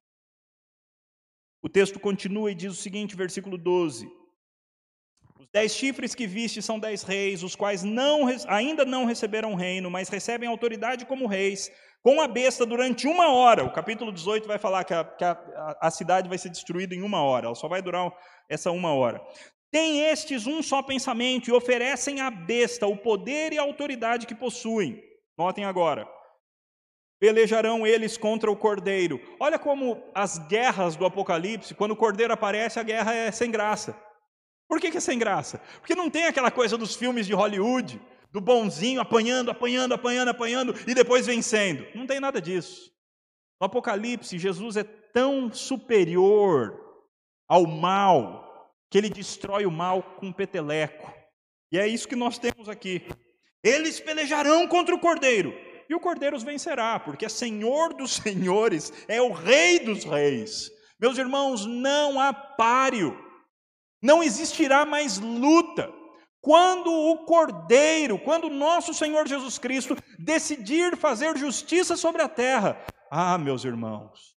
[1.62, 4.08] O texto continua e diz o seguinte, versículo 12:
[5.40, 9.90] Os dez chifres que viste são dez reis, os quais não, ainda não receberam reino,
[9.90, 11.72] mas recebem autoridade como reis
[12.06, 13.66] com a besta durante uma hora.
[13.66, 17.02] O capítulo 18 vai falar que, a, que a, a cidade vai ser destruída em
[17.02, 18.14] uma hora, ela só vai durar
[18.48, 19.20] essa uma hora.
[19.72, 24.36] Tem estes um só pensamento e oferecem à besta o poder e a autoridade que
[24.36, 25.02] possuem.
[25.36, 26.08] Notem agora.
[27.20, 29.20] Pelejarão eles contra o cordeiro.
[29.40, 34.00] Olha como as guerras do Apocalipse, quando o cordeiro aparece, a guerra é sem graça.
[34.70, 35.60] Por que, que é sem graça?
[35.80, 38.00] Porque não tem aquela coisa dos filmes de Hollywood,
[38.36, 41.88] do bonzinho apanhando, apanhando, apanhando, apanhando e depois vencendo.
[41.96, 42.92] Não tem nada disso.
[43.62, 46.78] No Apocalipse, Jesus é tão superior
[47.48, 51.14] ao mal que ele destrói o mal com um peteleco.
[51.72, 53.08] E é isso que nós temos aqui.
[53.64, 55.54] Eles pelejarão contra o cordeiro,
[55.90, 60.70] e o cordeiro os vencerá, porque é Senhor dos senhores, é o Rei dos reis.
[61.00, 63.18] Meus irmãos, não há páreo,
[64.02, 65.90] não existirá mais luta,
[66.46, 72.80] quando o Cordeiro, quando nosso Senhor Jesus Cristo decidir fazer justiça sobre a terra,
[73.10, 74.38] ah, meus irmãos,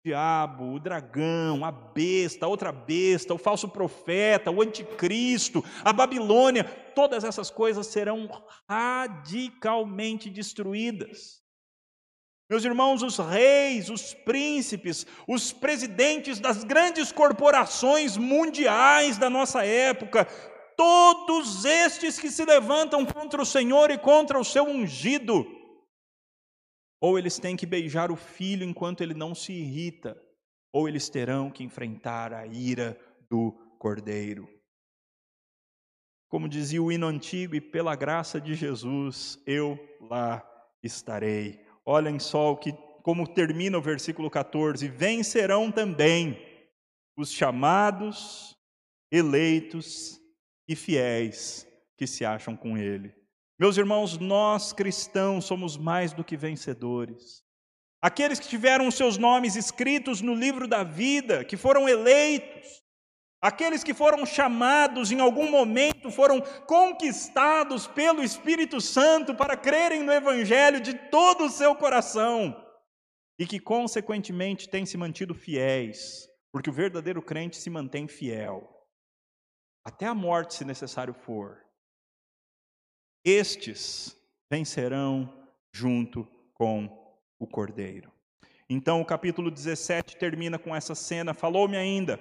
[0.00, 5.92] o diabo, o dragão, a besta, a outra besta, o falso profeta, o anticristo, a
[5.92, 6.64] Babilônia,
[6.94, 8.26] todas essas coisas serão
[8.66, 11.41] radicalmente destruídas.
[12.52, 20.26] Meus irmãos, os reis, os príncipes, os presidentes das grandes corporações mundiais da nossa época,
[20.76, 25.46] todos estes que se levantam contra o Senhor e contra o seu ungido,
[27.00, 30.14] ou eles têm que beijar o filho enquanto ele não se irrita,
[30.70, 34.46] ou eles terão que enfrentar a ira do cordeiro.
[36.28, 40.46] Como dizia o hino antigo, e pela graça de Jesus eu lá
[40.82, 41.61] estarei.
[41.84, 46.40] Olhem só o que, como termina o versículo 14: vencerão também
[47.16, 48.56] os chamados,
[49.10, 50.20] eleitos
[50.68, 51.66] e fiéis
[51.96, 53.14] que se acham com Ele.
[53.58, 57.42] Meus irmãos, nós cristãos somos mais do que vencedores.
[58.00, 62.81] Aqueles que tiveram seus nomes escritos no livro da vida, que foram eleitos,
[63.42, 70.12] Aqueles que foram chamados em algum momento foram conquistados pelo Espírito Santo para crerem no
[70.12, 72.56] Evangelho de todo o seu coração
[73.36, 78.86] e que, consequentemente, têm se mantido fiéis, porque o verdadeiro crente se mantém fiel,
[79.84, 81.60] até a morte, se necessário for.
[83.24, 84.16] Estes
[84.48, 86.24] vencerão junto
[86.54, 88.12] com o Cordeiro.
[88.68, 91.34] Então, o capítulo 17 termina com essa cena.
[91.34, 92.20] Falou-me ainda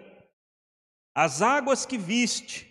[1.14, 2.68] as águas que viste,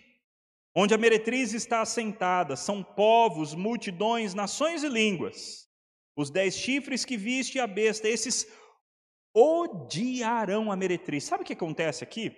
[0.75, 5.67] onde a meretriz está assentada, são povos, multidões, nações e línguas.
[6.15, 8.47] Os dez chifres que viste e a besta, esses
[9.33, 11.23] odiarão a meretriz.
[11.23, 12.35] Sabe o que acontece aqui?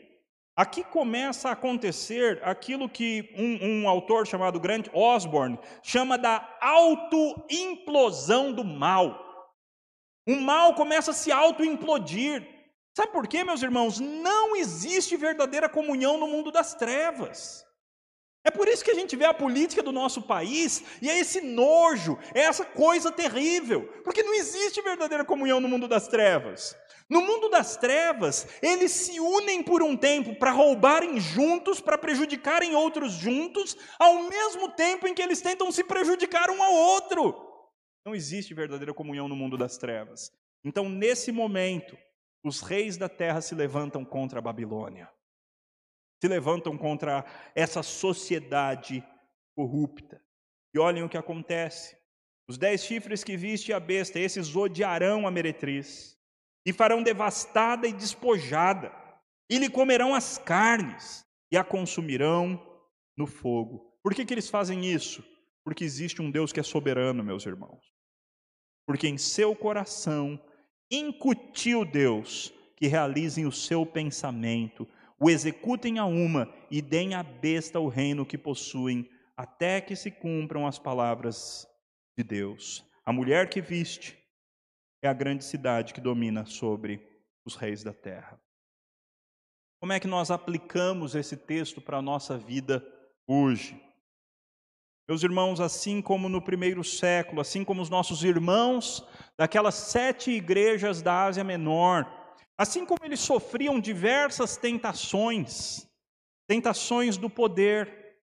[0.55, 8.53] Aqui começa a acontecer aquilo que um, um autor chamado Grant Osborne chama da autoimplosão
[8.53, 9.19] do mal.
[10.27, 12.47] O mal começa a se autoimplodir.
[12.95, 13.99] Sabe por quê, meus irmãos?
[13.99, 17.65] Não existe verdadeira comunhão no mundo das trevas.
[18.45, 21.39] É por isso que a gente vê a política do nosso país e é esse
[21.39, 26.75] nojo, é essa coisa terrível, porque não existe verdadeira comunhão no mundo das trevas.
[27.09, 32.75] No mundo das trevas, eles se unem por um tempo para roubarem juntos, para prejudicarem
[32.75, 37.35] outros juntos, ao mesmo tempo em que eles tentam se prejudicar um ao outro.
[38.05, 40.31] Não existe verdadeira comunhão no mundo das trevas.
[40.65, 41.97] Então, nesse momento,
[42.43, 45.09] os reis da terra se levantam contra a Babilônia,
[46.21, 47.25] se levantam contra
[47.55, 49.03] essa sociedade
[49.55, 50.21] corrupta.
[50.73, 51.95] E olhem o que acontece.
[52.47, 56.17] Os dez chifres que viste a besta, esses odiarão a meretriz
[56.65, 58.91] e farão devastada e despojada,
[59.49, 62.59] e lhe comerão as carnes, e a consumirão
[63.17, 63.93] no fogo.
[64.01, 65.23] Por que, que eles fazem isso?
[65.63, 67.93] Porque existe um Deus que é soberano, meus irmãos.
[68.87, 70.41] Porque em seu coração
[70.95, 74.87] incutiu Deus que realizem o seu pensamento,
[75.19, 80.11] o executem a uma e deem à besta o reino que possuem, até que se
[80.11, 81.67] cumpram as palavras
[82.17, 82.85] de Deus.
[83.05, 84.17] A mulher que viste
[85.01, 87.01] é a grande cidade que domina sobre
[87.45, 88.39] os reis da terra.
[89.79, 92.85] Como é que nós aplicamos esse texto para a nossa vida
[93.27, 93.81] hoje?
[95.07, 99.05] Meus irmãos, assim como no primeiro século, assim como os nossos irmãos
[99.37, 102.09] daquelas sete igrejas da Ásia Menor,
[102.57, 105.85] assim como eles sofriam diversas tentações,
[106.47, 108.15] tentações do poder,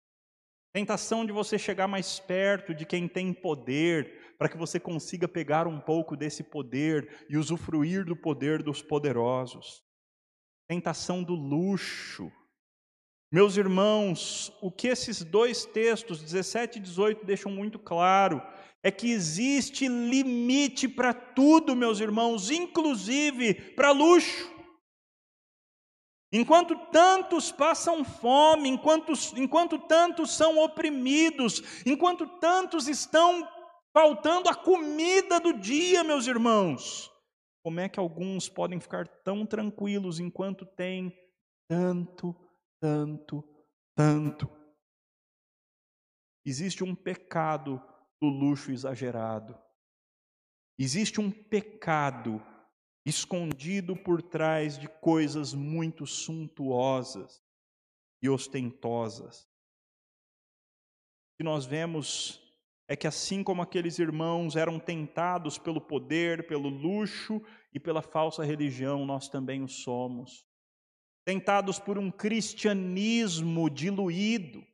[0.72, 5.66] tentação de você chegar mais perto de quem tem poder, para que você consiga pegar
[5.66, 9.82] um pouco desse poder e usufruir do poder dos poderosos.
[10.66, 12.32] Tentação do luxo.
[13.32, 18.42] Meus irmãos, o que esses dois textos, 17 e 18, deixam muito claro
[18.82, 24.50] é que existe limite para tudo, meus irmãos, inclusive para luxo.
[26.32, 33.46] Enquanto tantos passam fome, enquanto, enquanto tantos são oprimidos, enquanto tantos estão
[33.92, 37.10] faltando a comida do dia, meus irmãos.
[37.62, 41.12] Como é que alguns podem ficar tão tranquilos enquanto têm
[41.68, 42.34] tanto,
[42.80, 43.44] tanto,
[43.94, 44.50] tanto?
[46.44, 47.80] Existe um pecado
[48.20, 49.56] do luxo exagerado.
[50.78, 52.42] Existe um pecado
[53.04, 57.42] escondido por trás de coisas muito suntuosas
[58.22, 59.48] e ostentosas.
[61.38, 62.40] E nós vemos
[62.88, 67.40] é que assim como aqueles irmãos eram tentados pelo poder, pelo luxo
[67.72, 70.44] e pela falsa religião, nós também o somos.
[71.30, 74.66] Tentados por um cristianismo diluído,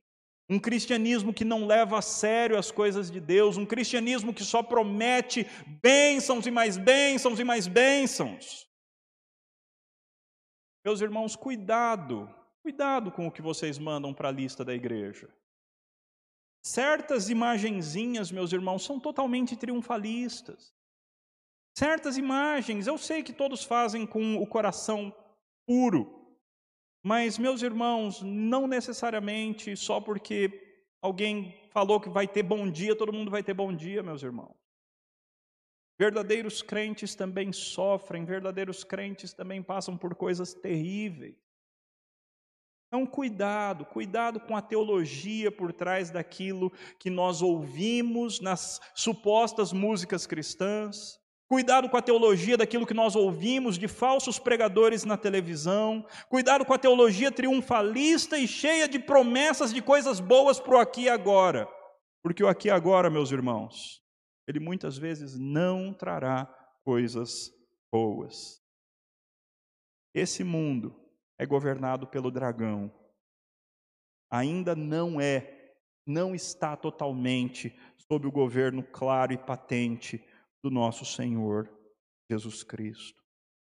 [0.49, 4.63] um cristianismo que não leva a sério as coisas de Deus, um cristianismo que só
[4.63, 5.47] promete
[5.83, 8.67] bênçãos e mais bênçãos e mais bênçãos.
[10.83, 15.29] Meus irmãos, cuidado, cuidado com o que vocês mandam para a lista da igreja.
[16.63, 20.75] Certas imagenzinhas, meus irmãos, são totalmente triunfalistas.
[21.77, 25.15] Certas imagens, eu sei que todos fazem com o coração
[25.67, 26.17] puro,
[27.09, 33.13] mas, meus irmãos, não necessariamente só porque alguém falou que vai ter bom dia, todo
[33.13, 34.57] mundo vai ter bom dia, meus irmãos.
[35.97, 41.37] Verdadeiros crentes também sofrem, verdadeiros crentes também passam por coisas terríveis.
[42.89, 50.27] Então, cuidado, cuidado com a teologia por trás daquilo que nós ouvimos nas supostas músicas
[50.27, 51.21] cristãs.
[51.49, 56.05] Cuidado com a teologia daquilo que nós ouvimos de falsos pregadores na televisão.
[56.29, 61.03] Cuidado com a teologia triunfalista e cheia de promessas de coisas boas para o aqui
[61.03, 61.69] e agora.
[62.21, 64.03] Porque o aqui e agora, meus irmãos,
[64.49, 66.47] ele muitas vezes não trará
[66.85, 67.53] coisas
[67.93, 68.61] boas.
[70.13, 71.01] Esse mundo
[71.39, 72.93] é governado pelo dragão.
[74.29, 75.75] Ainda não é,
[76.05, 77.79] não está totalmente
[78.11, 80.25] sob o governo claro e patente
[80.67, 81.71] do nosso Senhor
[82.29, 83.23] Jesus Cristo.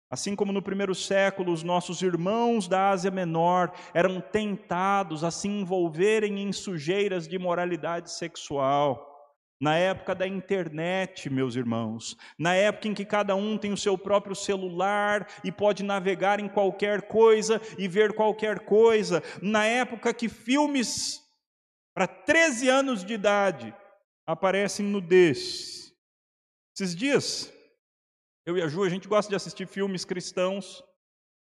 [0.09, 5.49] Assim como no primeiro século os nossos irmãos da Ásia Menor eram tentados a se
[5.49, 9.11] envolverem em sujeiras de moralidade sexual,
[9.59, 13.97] na época da internet, meus irmãos, na época em que cada um tem o seu
[13.97, 20.29] próprio celular e pode navegar em qualquer coisa e ver qualquer coisa, na época que
[20.29, 21.21] filmes
[21.93, 23.75] para 13 anos de idade
[24.25, 25.84] aparecem nudez.
[26.77, 27.53] Esses dias,
[28.45, 30.83] eu e a Ju, a gente gosta de assistir filmes cristãos,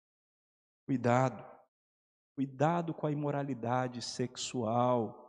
[0.86, 1.44] Cuidado,
[2.36, 5.23] cuidado com a imoralidade sexual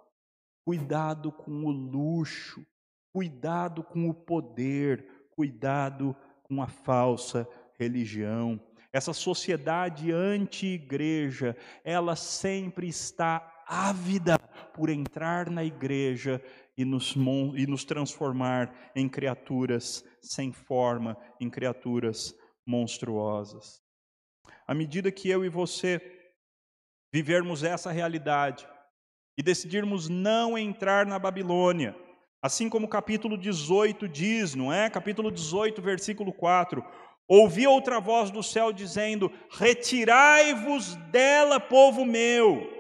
[0.65, 2.65] cuidado com o luxo,
[3.13, 7.47] cuidado com o poder, cuidado com a falsa
[7.79, 8.61] religião.
[8.93, 14.39] Essa sociedade anti-igreja, ela sempre está ávida
[14.73, 16.41] por entrar na igreja
[16.77, 22.35] e nos, e nos transformar em criaturas sem forma, em criaturas
[22.67, 23.83] monstruosas.
[24.67, 26.01] À medida que eu e você
[27.13, 28.67] vivermos essa realidade,
[29.37, 31.97] e decidirmos não entrar na Babilônia.
[32.43, 34.91] Assim como o capítulo 18 diz, não é?
[34.91, 36.85] Capítulo 18, versículo 4.
[37.27, 42.71] Ouvi outra voz do céu dizendo: Retirai-vos dela, povo meu,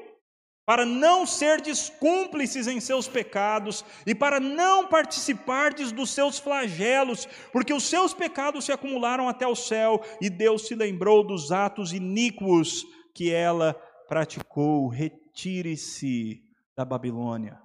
[0.66, 7.72] para não serdes cúmplices em seus pecados e para não participardes dos seus flagelos, porque
[7.72, 12.86] os seus pecados se acumularam até o céu e Deus se lembrou dos atos iníquos
[13.14, 13.72] que ela
[14.06, 14.88] praticou.
[14.88, 16.43] Retire-se
[16.76, 17.60] da Babilônia.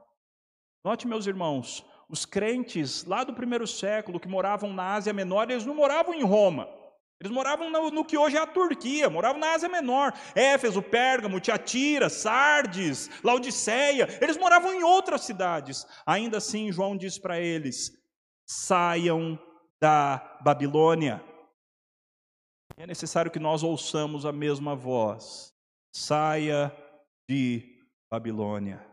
[0.84, 5.66] Note, meus irmãos, os crentes lá do primeiro século que moravam na Ásia Menor, eles
[5.66, 6.68] não moravam em Roma.
[7.20, 10.14] Eles moravam no, no, que hoje é a Turquia, moravam na Ásia Menor.
[10.34, 14.07] Éfeso, Pérgamo, Tiatira, Sardes, Laodiceia.
[14.22, 15.86] Eles moravam em outras cidades.
[16.05, 17.91] Ainda assim, João diz para eles:
[18.47, 19.38] saiam
[19.82, 21.22] da Babilônia.
[22.78, 25.53] É necessário que nós ouçamos a mesma voz.
[25.93, 26.74] Saia
[27.28, 28.89] de Babilônia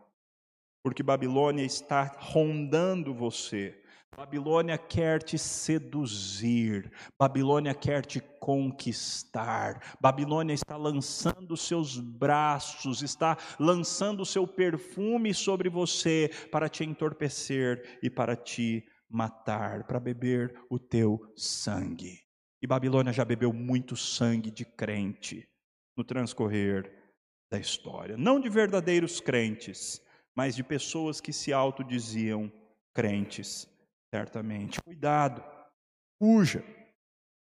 [0.87, 3.77] porque Babilônia está rondando você.
[4.17, 14.25] Babilônia quer te seduzir, Babilônia quer te conquistar, Babilônia está lançando seus braços, está lançando
[14.25, 21.21] seu perfume sobre você para te entorpecer e para te matar, para beber o teu
[21.37, 22.21] sangue.
[22.63, 25.49] E Babilônia já bebeu muito sangue de crente
[25.97, 26.89] no transcorrer
[27.51, 30.01] da história, não de verdadeiros crentes,
[30.37, 32.53] mas de pessoas que se autodiziam
[32.95, 33.67] crentes,
[34.15, 34.81] certamente.
[34.83, 35.43] Cuidado,
[36.23, 36.63] fuja,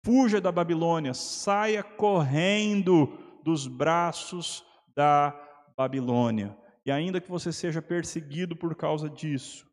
[0.05, 3.07] fuja da Babilônia, saia correndo
[3.43, 4.65] dos braços
[4.95, 5.35] da
[5.75, 6.57] Babilônia.
[6.85, 9.69] E ainda que você seja perseguido por causa disso,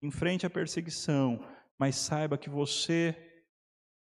[0.00, 1.44] enfrente a perseguição,
[1.76, 3.16] mas saiba que você,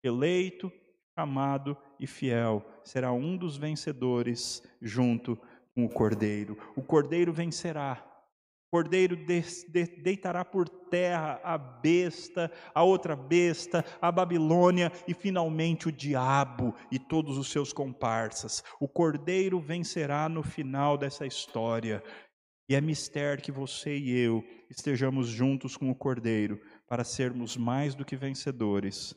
[0.03, 0.73] eleito,
[1.19, 5.39] chamado e fiel, será um dos vencedores junto
[5.75, 6.57] com o Cordeiro.
[6.75, 8.08] O Cordeiro vencerá
[8.71, 9.17] Cordeiro
[10.03, 16.99] deitará por terra a besta, a outra besta, a Babilônia e finalmente o diabo e
[16.99, 18.63] todos os seus comparsas.
[18.79, 22.03] O Cordeiro vencerá no final dessa história.
[22.69, 27.95] E é mistério que você e eu estejamos juntos com o Cordeiro para sermos mais
[27.95, 29.15] do que vencedores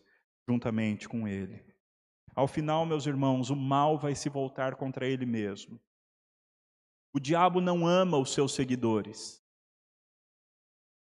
[0.48, 1.62] juntamente com ele.
[2.34, 5.80] Ao final, meus irmãos, o mal vai se voltar contra ele mesmo.
[7.14, 9.41] O diabo não ama os seus seguidores.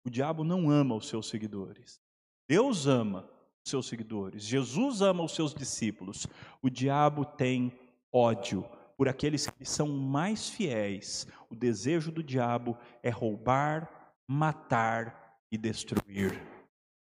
[0.04, 2.00] O diabo não ama os seus seguidores.
[2.48, 3.28] Deus ama
[3.64, 4.42] os seus seguidores.
[4.42, 6.26] Jesus ama os seus discípulos.
[6.60, 7.72] O diabo tem
[8.12, 8.64] ódio
[8.96, 11.26] por aqueles que são mais fiéis.
[11.48, 16.40] O desejo do diabo é roubar, matar e destruir.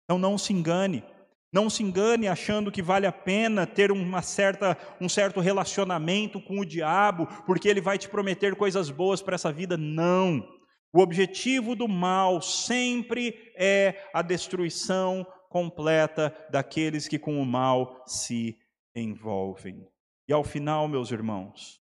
[0.05, 1.05] Então não se engane.
[1.53, 6.59] Não se engane achando que vale a pena ter uma certa, um certo relacionamento com
[6.61, 9.77] o diabo, porque ele vai te prometer coisas boas para essa vida.
[9.77, 10.56] Não.
[10.97, 18.59] O objetivo do mal sempre é a destruição completa daqueles que com o mal se
[18.95, 19.87] envolvem.
[20.27, 21.83] E ao final, meus irmãos,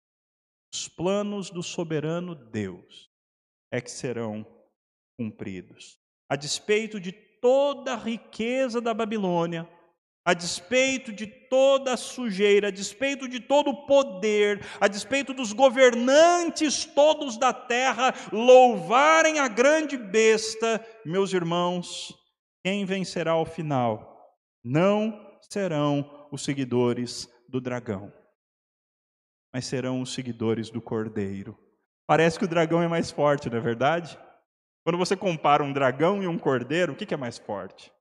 [0.73, 3.11] os planos do soberano Deus
[3.71, 4.43] é que serão
[5.15, 5.99] cumpridos.
[6.27, 9.69] A despeito de toda a riqueza da Babilônia,
[10.25, 15.53] a despeito de toda a sujeira, a despeito de todo o poder, a despeito dos
[15.53, 22.11] governantes todos da terra louvarem a grande besta, meus irmãos,
[22.63, 24.35] quem vencerá ao final?
[24.63, 28.11] Não serão os seguidores do dragão,
[29.53, 31.55] mas serão os seguidores do cordeiro.
[32.07, 34.17] Parece que o dragão é mais forte, não é verdade?
[34.83, 37.91] Quando você compara um dragão e um cordeiro, o que é mais forte?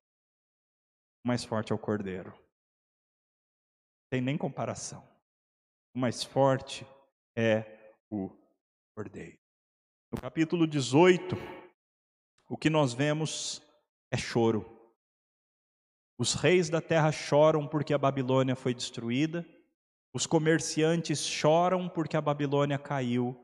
[1.25, 2.33] Mais forte é o cordeiro.
[4.11, 5.03] Tem nem comparação.
[5.95, 6.87] O mais forte
[7.35, 8.31] é o
[8.95, 9.39] cordeiro.
[10.13, 11.35] No capítulo 18,
[12.49, 13.63] o que nós vemos
[14.13, 14.71] é choro.
[16.19, 19.45] Os reis da terra choram porque a Babilônia foi destruída,
[20.13, 23.37] os comerciantes choram porque a Babilônia caiu,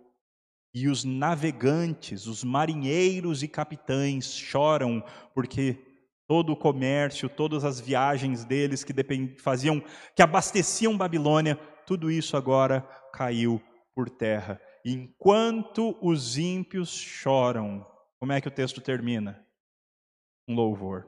[0.72, 5.02] e os navegantes, os marinheiros e capitães choram
[5.34, 5.89] porque
[6.30, 8.94] todo o comércio, todas as viagens deles que
[9.36, 9.82] faziam,
[10.14, 13.60] que abasteciam Babilônia, tudo isso agora caiu
[13.96, 14.60] por terra.
[14.84, 17.84] Enquanto os ímpios choram,
[18.20, 19.44] como é que o texto termina?
[20.46, 21.04] Um louvor.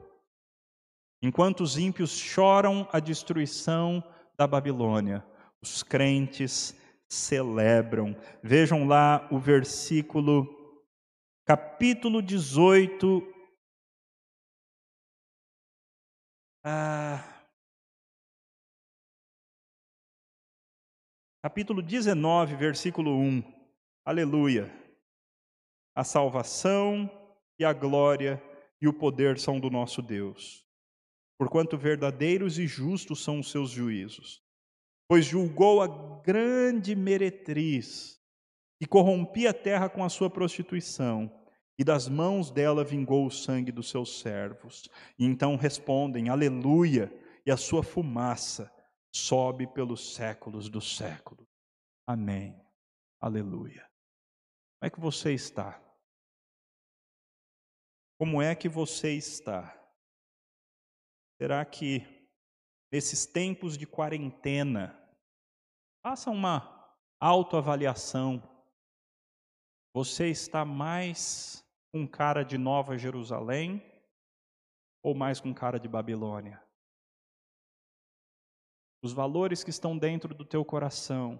[1.21, 4.03] Enquanto os ímpios choram a destruição
[4.37, 5.25] da Babilônia,
[5.61, 8.13] os crentes celebram.
[8.43, 10.45] Vejam lá o versículo,
[11.45, 13.32] capítulo 18.
[16.63, 17.21] Ah,
[21.41, 23.43] capítulo 19, versículo 1.
[24.05, 24.71] Aleluia.
[25.95, 27.09] A salvação
[27.59, 28.41] e a glória
[28.81, 30.63] e o poder são do nosso Deus
[31.43, 34.41] porquanto verdadeiros e justos são os seus juízos.
[35.09, 38.17] Pois julgou a grande meretriz,
[38.79, 41.29] e corrompia a terra com a sua prostituição,
[41.77, 44.87] e das mãos dela vingou o sangue dos seus servos.
[45.17, 47.11] E então respondem: Aleluia,
[47.45, 48.71] e a sua fumaça
[49.13, 51.47] sobe pelos séculos dos séculos.
[52.07, 52.59] Amém.
[53.19, 53.89] Aleluia.
[54.79, 55.81] Como é que você está?
[58.19, 59.79] Como é que você está?
[61.39, 62.23] Será que
[62.93, 64.95] nesses tempos de quarentena,
[66.03, 68.39] faça uma autoavaliação.
[69.95, 71.62] Você está mais
[71.93, 73.81] com cara de Nova Jerusalém
[75.03, 76.59] ou mais com cara de Babilônia?
[79.03, 81.39] Os valores que estão dentro do teu coração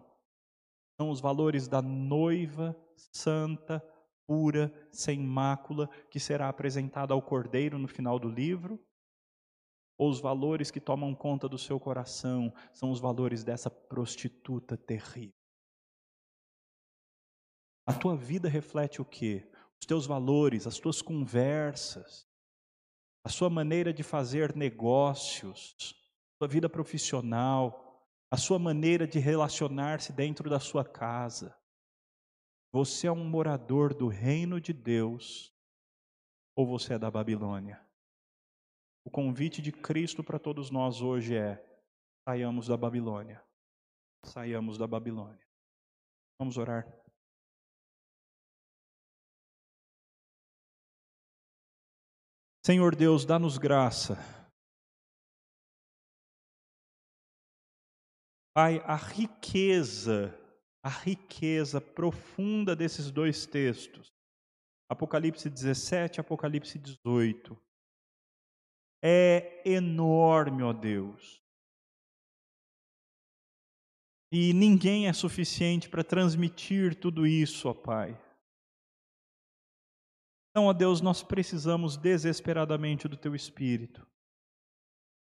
[0.95, 3.83] são os valores da noiva santa,
[4.27, 8.79] pura, sem mácula, que será apresentada ao Cordeiro no final do livro?
[9.97, 15.31] ou os valores que tomam conta do seu coração são os valores dessa prostituta terrível.
[17.85, 19.49] A tua vida reflete o quê?
[19.83, 22.25] Os teus valores, as tuas conversas,
[23.21, 30.13] a sua maneira de fazer negócios, a sua vida profissional, a sua maneira de relacionar-se
[30.13, 31.53] dentro da sua casa.
[32.71, 35.53] Você é um morador do reino de Deus
[36.55, 37.85] ou você é da Babilônia?
[39.03, 41.61] O convite de Cristo para todos nós hoje é:
[42.23, 43.43] saiamos da Babilônia.
[44.23, 45.45] Saiamos da Babilônia.
[46.39, 47.02] Vamos orar.
[52.65, 54.17] Senhor Deus, dá-nos graça.
[58.55, 60.33] Pai, a riqueza,
[60.81, 64.13] a riqueza profunda desses dois textos,
[64.89, 67.57] Apocalipse 17 Apocalipse 18,
[69.03, 71.41] é enorme, ó Deus.
[74.31, 78.22] E ninguém é suficiente para transmitir tudo isso, ó Pai.
[80.53, 84.05] Então, ó Deus, nós precisamos desesperadamente do Teu Espírito.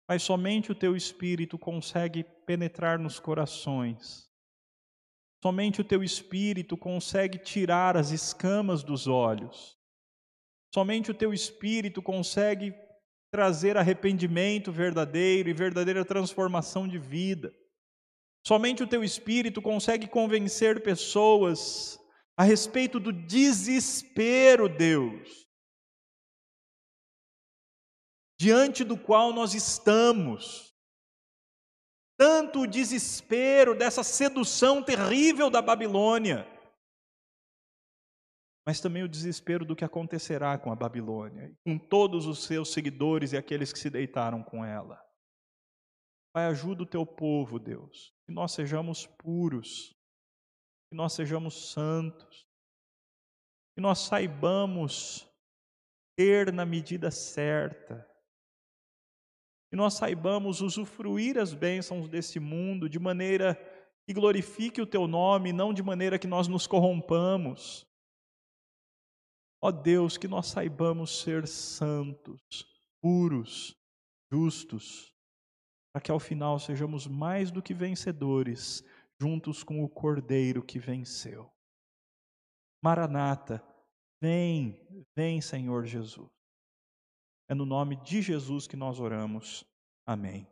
[0.07, 4.29] Mas somente o Teu Espírito consegue penetrar nos corações.
[5.41, 9.79] Somente o Teu Espírito consegue tirar as escamas dos olhos.
[10.73, 12.75] Somente o Teu Espírito consegue
[13.31, 17.55] trazer arrependimento verdadeiro e verdadeira transformação de vida.
[18.45, 21.97] Somente o teu espírito consegue convencer pessoas
[22.41, 25.47] a respeito do desespero, Deus,
[28.39, 30.75] diante do qual nós estamos.
[32.17, 36.47] Tanto o desespero dessa sedução terrível da Babilônia,
[38.65, 43.33] mas também o desespero do que acontecerá com a Babilônia, com todos os seus seguidores
[43.33, 44.99] e aqueles que se deitaram com ela.
[46.33, 49.95] Pai, ajuda o teu povo, Deus, que nós sejamos puros,
[50.91, 52.45] que nós sejamos santos,
[53.73, 55.25] que nós saibamos
[56.17, 58.05] ter na medida certa,
[59.69, 63.55] que nós saibamos usufruir as bênçãos desse mundo de maneira
[64.05, 67.87] que glorifique o teu nome, não de maneira que nós nos corrompamos.
[69.61, 72.41] Ó Deus, que nós saibamos ser santos,
[73.01, 73.77] puros,
[74.29, 75.15] justos,
[75.93, 78.83] para que ao final sejamos mais do que vencedores,
[79.21, 81.47] juntos com o Cordeiro que venceu.
[82.83, 83.63] Maranata,
[84.19, 84.83] vem,
[85.15, 86.31] vem, Senhor Jesus.
[87.47, 89.63] É no nome de Jesus que nós oramos.
[90.07, 90.50] Amém.